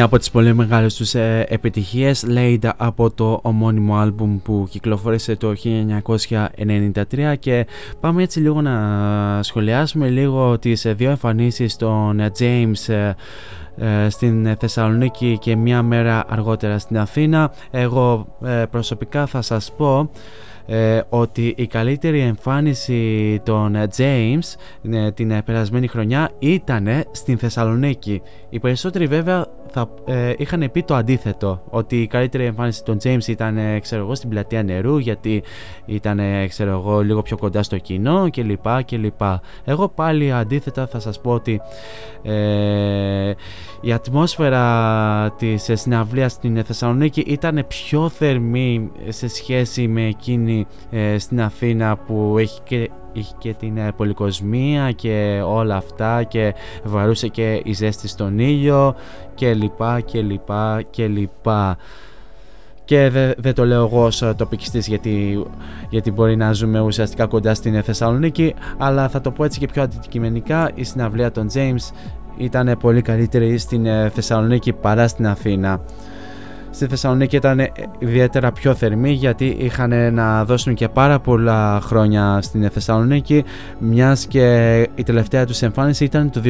Μια 0.03 0.11
από 0.11 0.21
τις 0.21 0.31
πολύ 0.31 0.55
μεγάλες 0.55 0.95
τους 0.95 1.15
ε, 1.15 1.47
επιτυχίες 1.49 2.25
λέγεται 2.27 2.73
από 2.77 3.11
το 3.11 3.39
ομώνυμο 3.43 3.97
άλμπουμ 3.97 4.39
που 4.43 4.67
κυκλοφόρησε 4.71 5.37
το 5.37 5.55
1993 7.11 7.35
και 7.39 7.67
πάμε 8.01 8.23
έτσι 8.23 8.41
λίγο 8.41 8.61
να 8.61 9.43
σχολιάσουμε 9.43 10.09
λίγο 10.09 10.59
τις 10.59 10.85
ε, 10.85 10.93
δύο 10.93 11.11
εμφανίσεις 11.11 11.77
των 11.77 12.21
ε, 12.21 12.31
James 12.39 12.89
ε, 12.89 13.15
ε, 13.77 14.09
στην 14.09 14.57
Θεσσαλονίκη 14.57 15.39
και 15.41 15.57
μια 15.57 15.83
μέρα 15.83 16.25
αργότερα 16.29 16.79
στην 16.79 16.99
Αθήνα. 16.99 17.53
Εγώ 17.71 18.27
ε, 18.45 18.65
προσωπικά 18.71 19.27
θα 19.27 19.43
σας 19.43 19.73
πω 19.77 20.11
ε, 20.67 21.01
ότι 21.09 21.55
η 21.57 21.67
καλύτερη 21.67 22.21
εμφάνιση 22.21 23.41
των 23.45 23.75
ε, 23.75 23.87
James 23.97 24.55
ε, 24.93 25.11
την 25.13 25.31
ε, 25.31 25.43
περασμένη 25.43 25.87
χρονιά 25.87 26.31
ήταν 26.39 26.89
στην 27.11 27.39
Θεσσαλονίκη. 27.39 28.23
Οι 28.51 28.59
περισσότεροι 28.59 29.07
βέβαια 29.07 29.47
θα 29.73 29.89
ε, 30.05 30.33
είχαν 30.37 30.71
πει 30.73 30.83
το 30.83 30.95
αντίθετο, 30.95 31.63
ότι 31.71 32.03
η 32.03 32.07
καλύτερη 32.07 32.45
εμφάνιση 32.45 32.85
των 32.85 32.99
James 33.03 33.27
ήταν 33.29 33.57
ε, 33.57 33.79
ξέρω 33.79 34.03
εγώ, 34.03 34.15
στην 34.15 34.29
πλατεία 34.29 34.63
νερού 34.63 34.99
γιατί 34.99 35.43
ήταν 35.87 36.19
ε, 36.19 36.47
ξέρω 36.47 36.71
εγώ, 36.71 37.01
λίγο 37.01 37.23
πιο 37.23 37.37
κοντά 37.37 37.63
στο 37.63 37.79
κοινό 37.79 38.29
κλπ. 38.31 38.83
κλπ. 38.87 39.21
Εγώ 39.65 39.89
πάλι 39.89 40.33
αντίθετα 40.33 40.87
θα 40.87 41.01
σας 41.01 41.21
πω 41.21 41.31
ότι 41.31 41.61
ε, 42.23 43.33
η 43.81 43.93
ατμόσφαιρα 43.93 45.35
της 45.39 45.69
ε, 45.69 45.77
συναυλίας 45.77 46.33
στην 46.33 46.65
Θεσσαλονίκη 46.65 47.21
ήταν 47.21 47.65
πιο 47.69 48.09
θερμή 48.09 48.91
σε 49.09 49.29
σχέση 49.29 49.89
με 49.89 50.07
εκείνη 50.07 50.67
ε, 50.91 51.19
στην 51.19 51.41
Αθήνα 51.43 51.97
που 51.97 52.35
έχει 52.39 52.61
και 52.63 52.91
είχε 53.13 53.35
και 53.39 53.55
την 53.55 53.77
ε, 53.77 53.93
πολυκοσμία 53.97 54.93
και 54.93 55.43
όλα 55.45 55.77
αυτά 55.77 56.23
και 56.23 56.55
βαρούσε 56.85 57.29
και 57.29 57.61
η 57.65 57.73
ζέστη 57.73 58.09
στον 58.09 58.39
ήλιο 58.39 58.95
και 59.35 59.55
λοιπά 59.55 60.01
και 60.01 60.23
λοιπά 60.23 60.83
και 60.91 61.07
λοιπά. 61.07 61.77
Και 62.85 63.09
δεν 63.11 63.35
δε 63.39 63.53
το 63.53 63.65
λέω 63.65 63.85
εγώ 63.85 64.05
ως 64.05 64.23
τοπικιστής 64.37 64.87
γιατί, 64.87 65.45
γιατί 65.91 66.11
μπορεί 66.11 66.37
να 66.37 66.53
ζούμε 66.53 66.81
ουσιαστικά 66.81 67.27
κοντά 67.27 67.55
στην 67.55 67.83
Θεσσαλονίκη 67.83 68.55
αλλά 68.79 69.09
θα 69.09 69.21
το 69.21 69.31
πω 69.31 69.45
έτσι 69.45 69.59
και 69.59 69.67
πιο 69.67 69.83
αντικειμενικά 69.83 70.71
η 70.75 70.85
συναυλία 70.85 71.31
των 71.31 71.49
James 71.55 71.93
ήταν 72.37 72.77
πολύ 72.81 73.03
καλύτερη 73.03 73.59
στην 73.59 73.87
ε, 73.87 74.11
Θεσσαλονίκη 74.15 74.73
παρά 74.73 75.09
στην 75.09 75.27
Αθήνα 75.27 75.81
στη 76.73 76.87
Θεσσαλονίκη 76.87 77.37
ήταν 77.37 77.69
ιδιαίτερα 77.99 78.53
πιο 78.53 78.75
θερμή 78.75 79.13
γιατί 79.13 79.57
είχαν 79.59 80.15
να 80.15 80.45
δώσουν 80.45 80.75
και 80.75 80.89
πάρα 80.89 81.19
πολλά 81.21 81.81
χρόνια 81.83 82.39
στην 82.43 82.71
Θεσσαλονίκη 82.71 83.45
μιας 83.79 84.27
και 84.27 84.79
η 84.95 85.03
τελευταία 85.03 85.47
τους 85.47 85.63
εμφάνιση 85.63 86.05
ήταν 86.05 86.31
το 86.31 86.43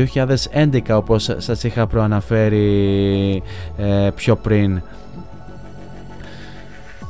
2011 0.53 0.81
όπως 0.91 1.31
σας 1.37 1.65
είχα 1.65 1.87
προαναφέρει 1.87 3.43
ε, 3.77 4.09
πιο 4.15 4.37
πριν. 4.37 4.83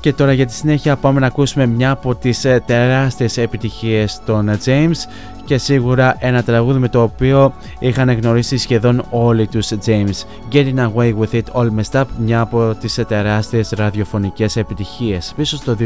Και 0.03 0.13
τώρα 0.13 0.33
για 0.33 0.47
τη 0.47 0.53
συνέχεια 0.53 0.97
πάμε 0.97 1.21
να 1.21 1.27
ακούσουμε 1.27 1.67
μια 1.67 1.91
από 1.91 2.15
τις 2.15 2.45
ε, 2.45 2.63
τεράστιες 2.67 3.37
επιτυχίες 3.37 4.21
των 4.27 4.49
ε, 4.49 4.59
James 4.65 4.97
και 5.45 5.59
σίγουρα 5.59 6.17
ένα 6.19 6.43
τραγούδι 6.43 6.79
με 6.79 6.89
το 6.89 7.03
οποίο 7.03 7.55
είχαν 7.79 8.11
γνωρίσει 8.11 8.57
σχεδόν 8.57 9.05
όλοι 9.11 9.47
τους 9.47 9.69
James. 9.87 10.25
Getting 10.53 10.77
Away 10.77 11.15
With 11.19 11.33
It 11.33 11.43
All 11.53 11.67
Messed 11.67 12.01
Up, 12.01 12.05
μια 12.19 12.41
από 12.41 12.77
τις 12.81 12.99
ε, 12.99 13.05
τεράστιες 13.05 13.71
ραδιοφωνικές 13.77 14.57
επιτυχίες 14.57 15.33
πίσω 15.37 15.57
στο 15.57 15.77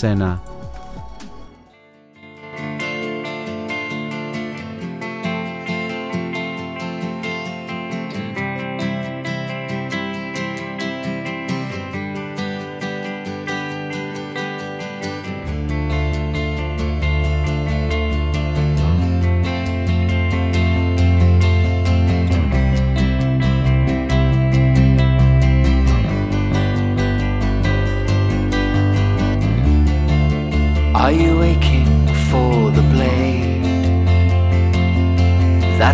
2001. 0.00 0.55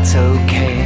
That's 0.03 0.16
okay. 0.16 0.81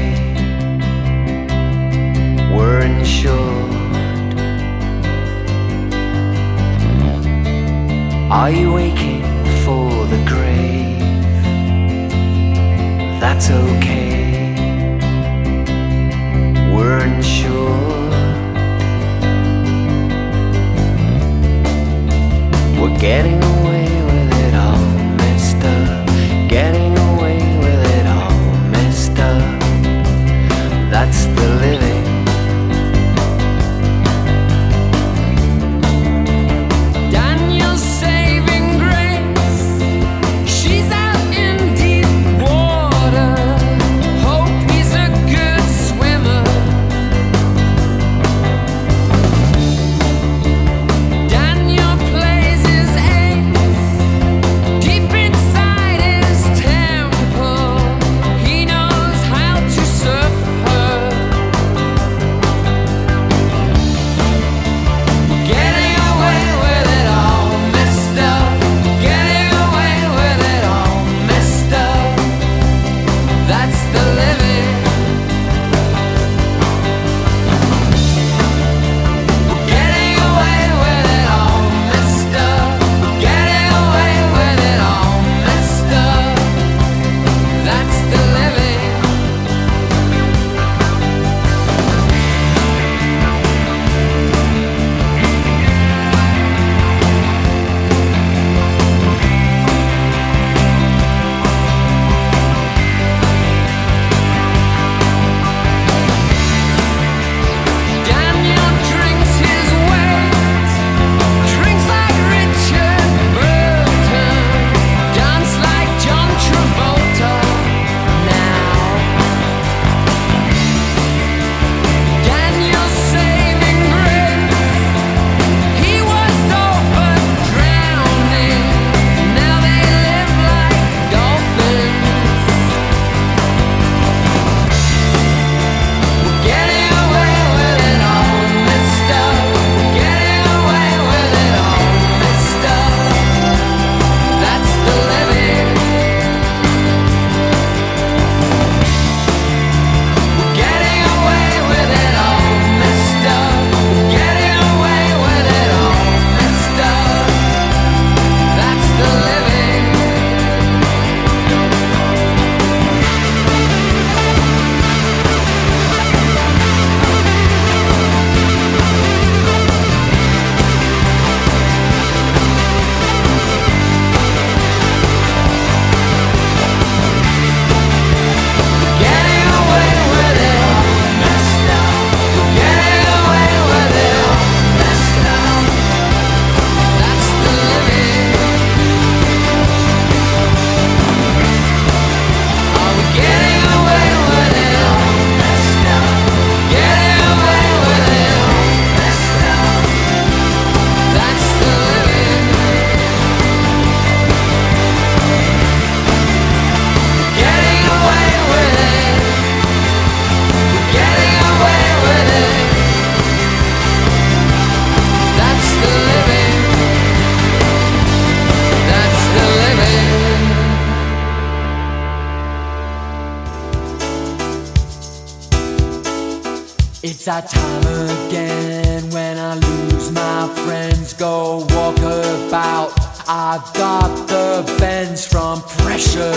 that 227.41 227.51
time 227.51 228.29
again 228.29 229.11
when 229.11 229.37
I 229.37 229.55
lose 229.57 230.11
my 230.11 230.49
friends, 230.65 231.13
go 231.13 231.67
walk 231.71 231.99
about. 231.99 232.93
I've 233.29 233.75
got 233.75 234.27
the 234.27 234.65
bends 234.79 235.27
from 235.27 235.61
pressure. 235.85 236.33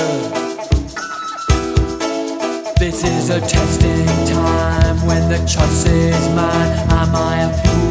This 2.79 3.03
is 3.03 3.29
a 3.29 3.39
testing 3.39 4.07
time 4.27 5.05
when 5.05 5.29
the 5.29 5.37
choice 5.47 5.85
is 5.85 6.35
mine. 6.35 6.71
Am 6.91 7.15
I 7.15 7.43
a 7.43 7.63
fool? 7.63 7.88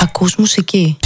Ακούς 0.00 0.36
μουσική. 0.36 0.96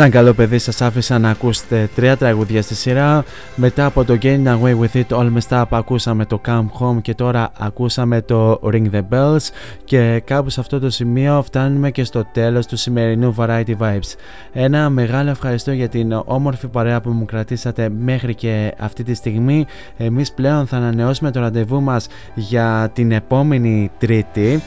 Σαν 0.00 0.10
καλό 0.10 0.32
παιδί 0.32 0.58
σας 0.58 0.80
άφησα 0.80 1.18
να 1.18 1.30
ακούσετε 1.30 1.88
τρία 1.94 2.16
τραγούδια 2.16 2.62
στη 2.62 2.74
σειρά. 2.74 3.24
Μετά 3.54 3.84
από 3.84 4.04
το 4.04 4.18
Getting 4.22 4.46
Away 4.46 4.78
With 4.80 5.02
It 5.02 5.18
All 5.18 5.32
Messed 5.32 5.60
Up 5.60 5.64
ακούσαμε 5.70 6.24
το 6.24 6.40
Come 6.46 6.66
Home 6.80 7.02
και 7.02 7.14
τώρα 7.14 7.50
ακούσαμε 7.58 8.22
το 8.22 8.60
Ring 8.62 8.90
The 8.92 9.02
Bells. 9.10 9.48
Και 9.84 10.22
κάπου 10.24 10.50
σε 10.50 10.60
αυτό 10.60 10.78
το 10.78 10.90
σημείο 10.90 11.42
φτάνουμε 11.42 11.90
και 11.90 12.04
στο 12.04 12.24
τέλος 12.32 12.66
του 12.66 12.76
σημερινού 12.76 13.34
Variety 13.38 13.76
Vibes. 13.78 14.14
Ένα 14.52 14.90
μεγάλο 14.90 15.30
ευχαριστώ 15.30 15.72
για 15.72 15.88
την 15.88 16.22
όμορφη 16.24 16.68
παρέα 16.68 17.00
που 17.00 17.10
μου 17.10 17.24
κρατήσατε 17.24 17.88
μέχρι 17.88 18.34
και 18.34 18.74
αυτή 18.78 19.02
τη 19.02 19.14
στιγμή. 19.14 19.66
Εμείς 19.96 20.32
πλέον 20.32 20.66
θα 20.66 20.76
ανανεώσουμε 20.76 21.30
το 21.30 21.40
ραντεβού 21.40 21.80
μας 21.80 22.06
για 22.34 22.90
την 22.92 23.12
επόμενη 23.12 23.90
Τρίτη 23.98 24.62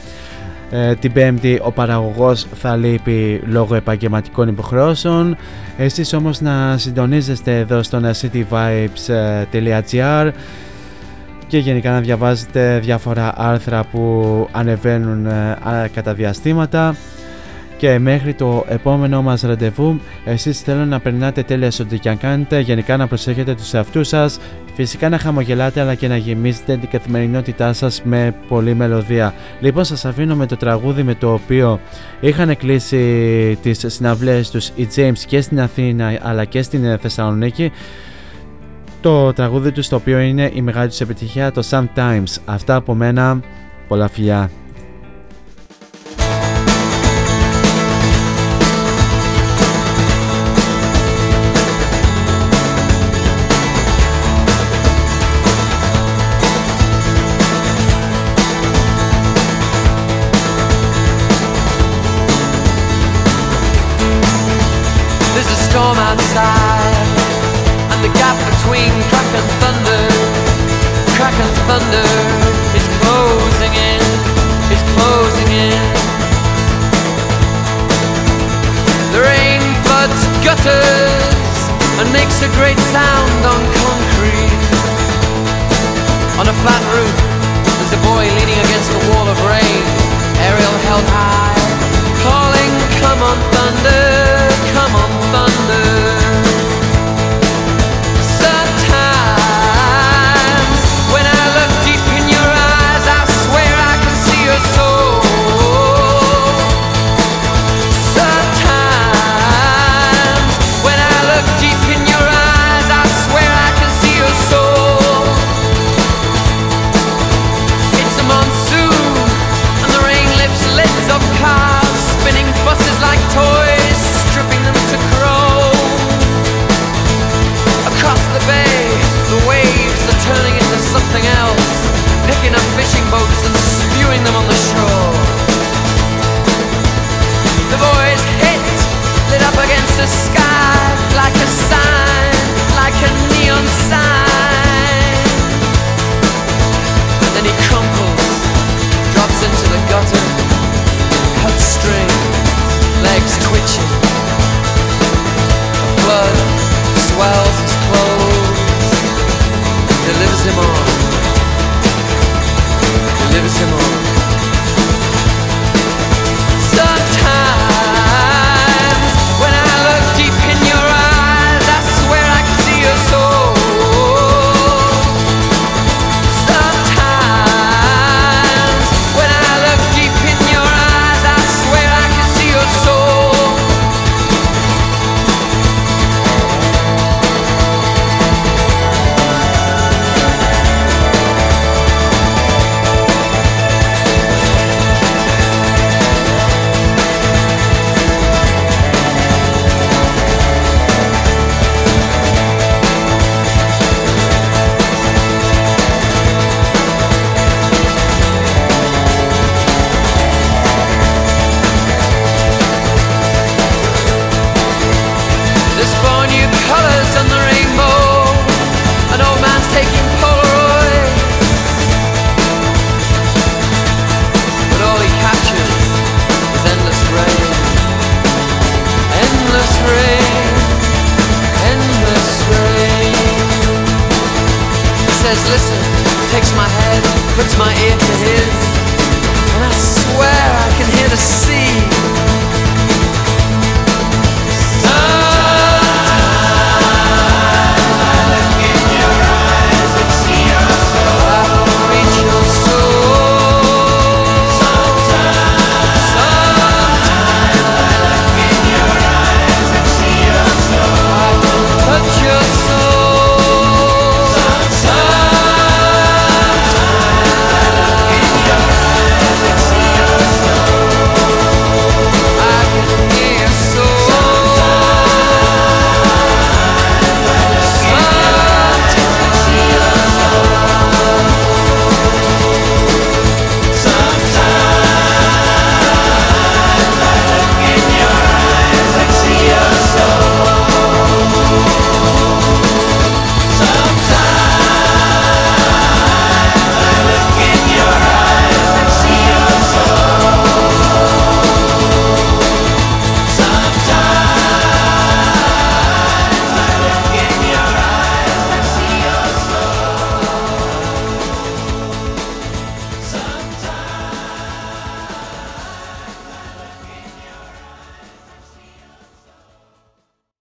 ε, 0.76 0.94
την 0.94 1.12
Πέμπτη 1.12 1.60
ο 1.62 1.72
παραγωγός 1.72 2.46
θα 2.54 2.76
λείπει 2.76 3.42
λόγω 3.46 3.74
επαγγελματικών 3.74 4.48
υποχρεώσεων. 4.48 5.36
Εσείς 5.76 6.12
όμως 6.12 6.40
να 6.40 6.78
συντονίζεστε 6.78 7.58
εδώ 7.58 7.82
στο 7.82 8.00
cityvibes.gr 8.20 9.60
και 11.46 11.58
γενικά 11.58 11.90
να 11.90 12.00
διαβάζετε 12.00 12.78
διάφορα 12.78 13.32
άρθρα 13.36 13.84
που 13.84 14.48
ανεβαίνουν 14.52 15.26
ε, 15.26 15.50
α, 15.50 15.88
κατά 15.94 16.14
διαστήματα. 16.14 16.96
Και 17.76 17.98
μέχρι 17.98 18.34
το 18.34 18.64
επόμενο 18.68 19.22
μας 19.22 19.42
ραντεβού, 19.42 20.00
εσείς 20.24 20.60
θέλω 20.60 20.84
να 20.84 21.00
περνάτε 21.00 21.42
τέλεια 21.42 21.70
σε 21.70 21.82
ό,τι 21.82 21.98
και 21.98 22.08
αν 22.08 22.18
κάνετε, 22.18 22.60
γενικά 22.60 22.96
να 22.96 23.06
προσέχετε 23.06 23.54
τους 23.54 23.74
εαυτούς 23.74 24.08
σας, 24.08 24.38
φυσικά 24.74 25.08
να 25.08 25.18
χαμογελάτε 25.18 25.80
αλλά 25.80 25.94
και 25.94 26.08
να 26.08 26.16
γεμίζετε 26.16 26.76
την 26.76 26.88
καθημερινότητά 26.88 27.72
σας 27.72 28.02
με 28.04 28.34
πολλή 28.48 28.74
μελωδία. 28.74 29.34
Λοιπόν 29.60 29.84
σας 29.84 30.04
αφήνω 30.04 30.36
με 30.36 30.46
το 30.46 30.56
τραγούδι 30.56 31.02
με 31.02 31.14
το 31.14 31.32
οποίο 31.32 31.80
είχαν 32.20 32.56
κλείσει 32.56 33.58
τις 33.62 33.84
συναυλίες 33.86 34.50
τους 34.50 34.68
οι 34.74 34.88
James 34.96 35.18
και 35.26 35.40
στην 35.40 35.60
Αθήνα 35.60 36.18
αλλά 36.22 36.44
και 36.44 36.62
στην 36.62 36.98
Θεσσαλονίκη 36.98 37.72
το 39.00 39.32
τραγούδι 39.32 39.72
τους 39.72 39.88
το 39.88 39.96
οποίο 39.96 40.18
είναι 40.18 40.50
η 40.54 40.62
μεγάλη 40.62 40.88
τους 40.88 41.00
επιτυχία 41.00 41.52
το 41.52 41.62
Sometimes. 41.70 42.36
Αυτά 42.44 42.74
από 42.74 42.94
μένα, 42.94 43.40
πολλά 43.88 44.08
φιλιά. 44.08 44.50